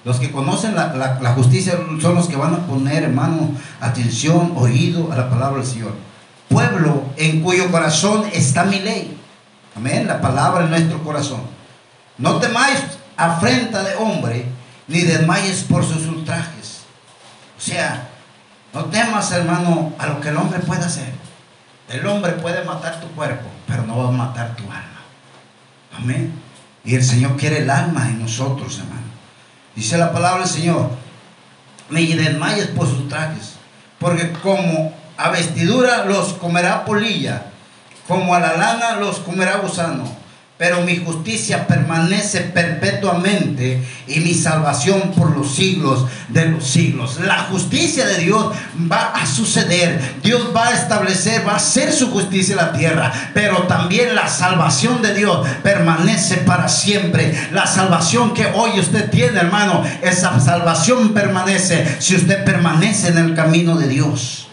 Los 0.05 0.19
que 0.19 0.31
conocen 0.31 0.75
la, 0.75 1.35
justicia 1.35 1.79
son 2.01 2.15
los 2.15 2.27
que 2.27 2.37
van 2.37 2.55
a 2.55 2.67
poner, 2.67 3.05
hermano, 3.05 3.51
atención, 3.81 4.55
oído 4.57 5.13
a 5.13 5.17
la 5.17 5.29
palabra 5.29 5.59
del 5.59 5.67
Señor. 5.67 5.95
Pueblo 6.49 7.05
en 7.17 7.43
cuyo 7.43 7.71
corazón 7.71 8.25
está 8.33 8.65
mi 8.65 8.81
ley. 8.81 9.19
Amén, 9.77 10.07
la 10.07 10.21
palabra 10.21 10.65
en 10.65 10.71
nuestro 10.71 11.03
corazón. 11.05 11.43
No 12.17 12.37
temáis 12.37 12.81
afrenta 13.17 13.83
de 13.83 13.95
hombre, 13.97 14.47
ni 14.89 15.03
desmayes 15.03 15.65
por 15.65 15.85
sus 15.85 16.07
ultrajes. 16.07 16.81
O 17.59 17.61
sea, 17.61 18.09
no 18.73 18.87
temas, 18.87 19.31
hermano, 19.33 19.93
a 19.99 20.07
lo 20.07 20.21
que 20.21 20.31
el 20.31 20.37
hombre 20.37 20.61
puede 20.61 20.85
hacer. 20.85 21.13
El 21.89 22.07
hombre 22.07 22.33
puede 22.33 22.65
matar 22.65 23.01
tu 23.01 23.09
cuerpo, 23.09 23.49
pero 23.67 23.85
no 23.85 23.99
va 23.99 24.09
a 24.09 24.13
matar 24.13 24.57
tu 24.57 24.63
alma. 24.65 25.01
Amén. 25.97 26.33
Y 26.85 26.95
el 26.95 27.05
Señor 27.05 27.37
quiere 27.37 27.59
el 27.59 27.71
alma 27.71 28.09
en 28.09 28.23
nosotros, 28.23 28.79
hermano. 28.79 29.10
Dice 29.81 29.97
la 29.97 30.13
palabra 30.13 30.41
del 30.41 30.49
Señor, 30.51 30.91
ni 31.89 32.13
desmayes 32.13 32.67
por 32.67 32.87
sus 32.87 33.09
trajes, 33.09 33.55
porque 33.99 34.31
como 34.31 34.93
A 35.17 35.31
vestidura 35.31 36.05
los 36.05 36.35
comerá 36.35 36.85
polilla, 36.85 37.47
como 38.07 38.35
a 38.35 38.41
la 38.41 38.59
lana 38.59 38.97
los 38.97 39.21
comerá 39.21 39.57
gusano 39.57 40.05
pero 40.61 40.83
mi 40.83 40.99
justicia 40.99 41.67
permanece 41.67 42.43
perpetuamente 42.43 43.83
y 44.07 44.21
mi 44.21 44.35
salvación 44.35 45.13
por 45.17 45.35
los 45.35 45.55
siglos 45.55 46.05
de 46.29 46.51
los 46.51 46.69
siglos. 46.69 47.19
La 47.25 47.45
justicia 47.45 48.05
de 48.05 48.19
Dios 48.19 48.53
va 48.93 49.15
a 49.15 49.25
suceder, 49.25 49.99
Dios 50.23 50.49
va 50.55 50.69
a 50.69 50.75
establecer, 50.75 51.49
va 51.49 51.53
a 51.53 51.57
hacer 51.57 51.91
su 51.95 52.11
justicia 52.11 52.53
en 52.53 52.59
la 52.59 52.73
tierra, 52.73 53.11
pero 53.33 53.63
también 53.63 54.15
la 54.15 54.29
salvación 54.29 55.01
de 55.01 55.15
Dios 55.15 55.49
permanece 55.63 56.37
para 56.37 56.69
siempre. 56.69 57.35
La 57.53 57.67
salvación 57.67 58.35
que 58.35 58.45
hoy 58.55 58.79
usted 58.79 59.09
tiene, 59.09 59.41
hermano, 59.41 59.83
esa 60.03 60.39
salvación 60.41 61.15
permanece 61.15 61.97
si 62.01 62.17
usted 62.17 62.45
permanece 62.45 63.09
en 63.09 63.17
el 63.17 63.35
camino 63.35 63.79
de 63.79 63.89
Dios. 63.89 64.50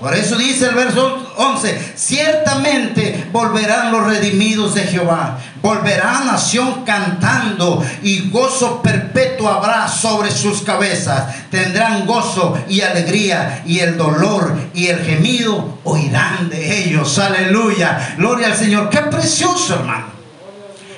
Por 0.00 0.14
eso 0.14 0.36
dice 0.36 0.66
el 0.66 0.74
verso 0.74 1.32
11, 1.36 1.94
ciertamente 1.96 3.28
volverán 3.32 3.90
los 3.90 4.06
redimidos 4.06 4.74
de 4.74 4.82
Jehová, 4.82 5.38
volverá 5.62 6.22
nación 6.24 6.84
cantando 6.84 7.82
y 8.02 8.28
gozo 8.30 8.82
perpetuo 8.82 9.48
habrá 9.48 9.88
sobre 9.88 10.30
sus 10.30 10.62
cabezas. 10.62 11.34
Tendrán 11.50 12.06
gozo 12.06 12.58
y 12.68 12.82
alegría 12.82 13.62
y 13.64 13.78
el 13.78 13.96
dolor 13.96 14.54
y 14.74 14.88
el 14.88 15.02
gemido 15.02 15.78
oirán 15.84 16.50
de 16.50 16.84
ellos. 16.84 17.18
Aleluya, 17.18 18.14
gloria 18.18 18.48
al 18.48 18.56
Señor. 18.56 18.90
Qué 18.90 18.98
precioso 18.98 19.74
hermano. 19.76 20.16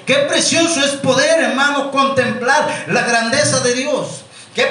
Qué 0.07 0.15
precioso 0.15 0.85
es 0.85 0.93
poder 0.93 1.41
hermano 1.41 1.91
contemplar 1.91 2.87
la 2.89 3.03
grandeza 3.03 3.61
de 3.61 3.75
Dios. 3.75 4.25
Qué, 4.55 4.67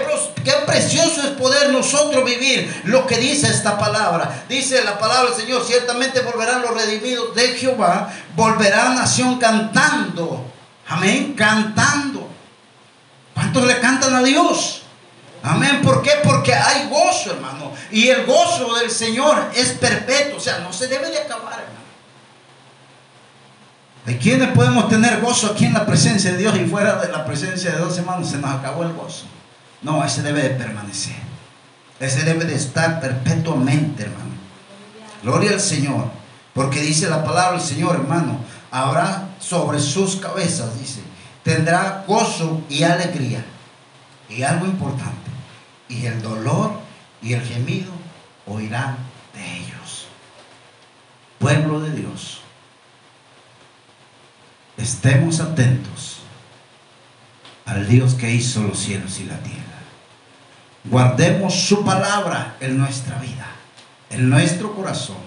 precioso 0.65 1.21
es 1.21 1.29
poder 1.29 1.69
nosotros 1.69 2.25
vivir 2.25 2.81
lo 2.85 3.07
que 3.07 3.17
dice 3.17 3.47
esta 3.47 3.77
palabra. 3.77 4.43
Dice 4.49 4.83
la 4.83 4.97
palabra 4.99 5.31
del 5.31 5.39
Señor, 5.39 5.63
ciertamente 5.65 6.21
volverán 6.21 6.61
los 6.61 6.73
redimidos 6.73 7.33
de 7.35 7.49
Jehová, 7.49 8.11
volverá 8.35 8.89
nación 8.89 9.39
cantando. 9.39 10.45
Amén, 10.87 11.33
cantando. 11.37 12.27
¿Cuántos 13.33 13.65
le 13.65 13.79
cantan 13.79 14.15
a 14.15 14.23
Dios? 14.23 14.81
Amén. 15.43 15.81
¿Por 15.81 16.01
qué? 16.01 16.11
Porque 16.23 16.53
hay 16.53 16.89
gozo, 16.89 17.31
hermano. 17.31 17.71
Y 17.91 18.07
el 18.07 18.25
gozo 18.25 18.75
del 18.75 18.89
Señor 18.89 19.51
es 19.55 19.69
perpetuo. 19.69 20.37
O 20.37 20.41
sea, 20.41 20.59
no 20.59 20.73
se 20.73 20.87
debe 20.87 21.09
de 21.09 21.19
acabar, 21.19 21.53
hermano. 21.53 21.77
¿De 24.05 24.17
quiénes 24.17 24.49
podemos 24.49 24.89
tener 24.89 25.21
gozo 25.21 25.47
aquí 25.47 25.65
en 25.65 25.73
la 25.73 25.85
presencia 25.85 26.31
de 26.31 26.37
Dios 26.37 26.55
y 26.57 26.65
fuera 26.65 26.95
de 26.95 27.11
la 27.11 27.25
presencia 27.25 27.71
de 27.71 27.77
Dios, 27.77 27.97
hermanos? 27.97 28.29
Se 28.29 28.37
nos 28.37 28.51
acabó 28.51 28.83
el 28.83 28.93
gozo. 28.93 29.25
No, 29.81 30.03
ese 30.03 30.21
debe 30.21 30.43
de 30.43 30.49
permanecer. 30.51 31.15
Ese 31.99 32.23
debe 32.23 32.45
de 32.45 32.55
estar 32.55 32.99
perpetuamente, 32.99 34.03
hermano. 34.03 34.31
Gloria 35.23 35.51
al 35.51 35.59
Señor. 35.59 36.09
Porque 36.53 36.81
dice 36.81 37.09
la 37.09 37.23
palabra 37.23 37.59
del 37.59 37.67
Señor, 37.67 37.95
hermano, 37.95 38.39
habrá 38.71 39.29
sobre 39.39 39.79
sus 39.79 40.15
cabezas, 40.15 40.79
dice, 40.79 41.01
tendrá 41.43 42.03
gozo 42.07 42.63
y 42.67 42.81
alegría. 42.81 43.45
Y 44.27 44.41
algo 44.41 44.65
importante, 44.65 45.29
y 45.87 46.05
el 46.07 46.21
dolor 46.21 46.71
y 47.21 47.33
el 47.33 47.41
gemido 47.43 47.91
oirán 48.47 48.97
de 49.35 49.57
ellos. 49.57 50.07
Pueblo 51.37 51.79
de 51.79 51.91
Dios, 51.91 52.41
estemos 54.77 55.39
atentos 55.39 56.16
al 57.67 57.87
Dios 57.87 58.15
que 58.15 58.33
hizo 58.33 58.63
los 58.63 58.79
cielos 58.79 59.19
y 59.19 59.25
la 59.25 59.37
tierra. 59.39 59.61
Guardemos 60.85 61.53
su 61.53 61.83
palabra 61.83 62.55
en 62.61 62.77
nuestra 62.77 63.19
vida, 63.19 63.45
en 64.09 64.29
nuestro 64.29 64.73
corazón 64.73 65.17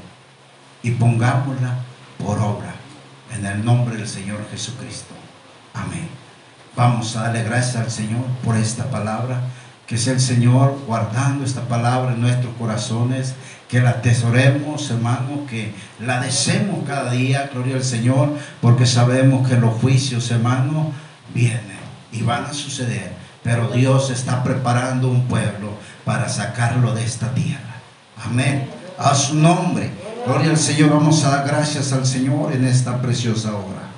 y 0.83 0.93
pongámosla 0.93 1.77
por 2.19 2.39
obra 2.39 2.75
en 3.35 3.45
el 3.45 3.65
nombre 3.65 3.97
del 3.97 4.09
Señor 4.09 4.39
Jesucristo. 4.51 5.15
Amén. 5.75 6.09
Vamos 6.75 7.15
a 7.15 7.25
darle 7.25 7.45
gracias 7.45 7.77
al 7.77 7.91
Señor 7.91 8.25
por 8.43 8.57
esta 8.57 8.91
palabra. 8.91 9.43
Que 9.87 9.99
sea 9.99 10.13
el 10.13 10.21
Señor 10.21 10.79
guardando 10.87 11.45
esta 11.45 11.63
palabra 11.63 12.13
en 12.15 12.21
nuestros 12.21 12.55
corazones. 12.57 13.35
Que 13.69 13.81
la 13.81 13.91
atesoremos, 13.91 14.91
hermano. 14.91 15.47
Que 15.49 15.75
la 15.99 16.21
deseemos 16.21 16.87
cada 16.87 17.11
día. 17.11 17.51
Gloria 17.53 17.77
al 17.77 17.85
Señor. 17.85 18.37
Porque 18.61 18.87
sabemos 18.87 19.49
que 19.49 19.57
los 19.57 19.75
juicios, 19.75 20.31
hermano, 20.31 20.93
vienen 21.35 21.80
y 22.13 22.23
van 22.23 22.45
a 22.45 22.53
suceder 22.53 23.21
pero 23.43 23.69
Dios 23.69 24.11
está 24.11 24.43
preparando 24.43 25.09
un 25.09 25.27
pueblo 25.27 25.73
para 26.05 26.29
sacarlo 26.29 26.95
de 26.95 27.05
esta 27.05 27.33
tierra. 27.35 27.77
Amén. 28.25 28.69
A 28.99 29.15
su 29.15 29.35
nombre. 29.35 29.91
Gloria 30.27 30.51
al 30.51 30.59
Señor. 30.59 30.91
Vamos 30.91 31.25
a 31.25 31.31
dar 31.31 31.47
gracias 31.47 31.93
al 31.93 32.05
Señor 32.05 32.53
en 32.53 32.67
esta 32.67 33.01
preciosa 33.01 33.55
hora. 33.55 33.89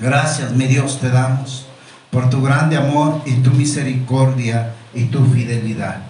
Gracias, 0.00 0.52
mi 0.52 0.66
Dios, 0.66 0.98
te 1.00 1.10
damos 1.10 1.66
por 2.10 2.30
tu 2.30 2.40
grande 2.40 2.76
amor 2.76 3.20
y 3.26 3.34
tu 3.34 3.50
misericordia 3.50 4.74
y 4.94 5.04
tu 5.04 5.24
fidelidad. 5.26 6.07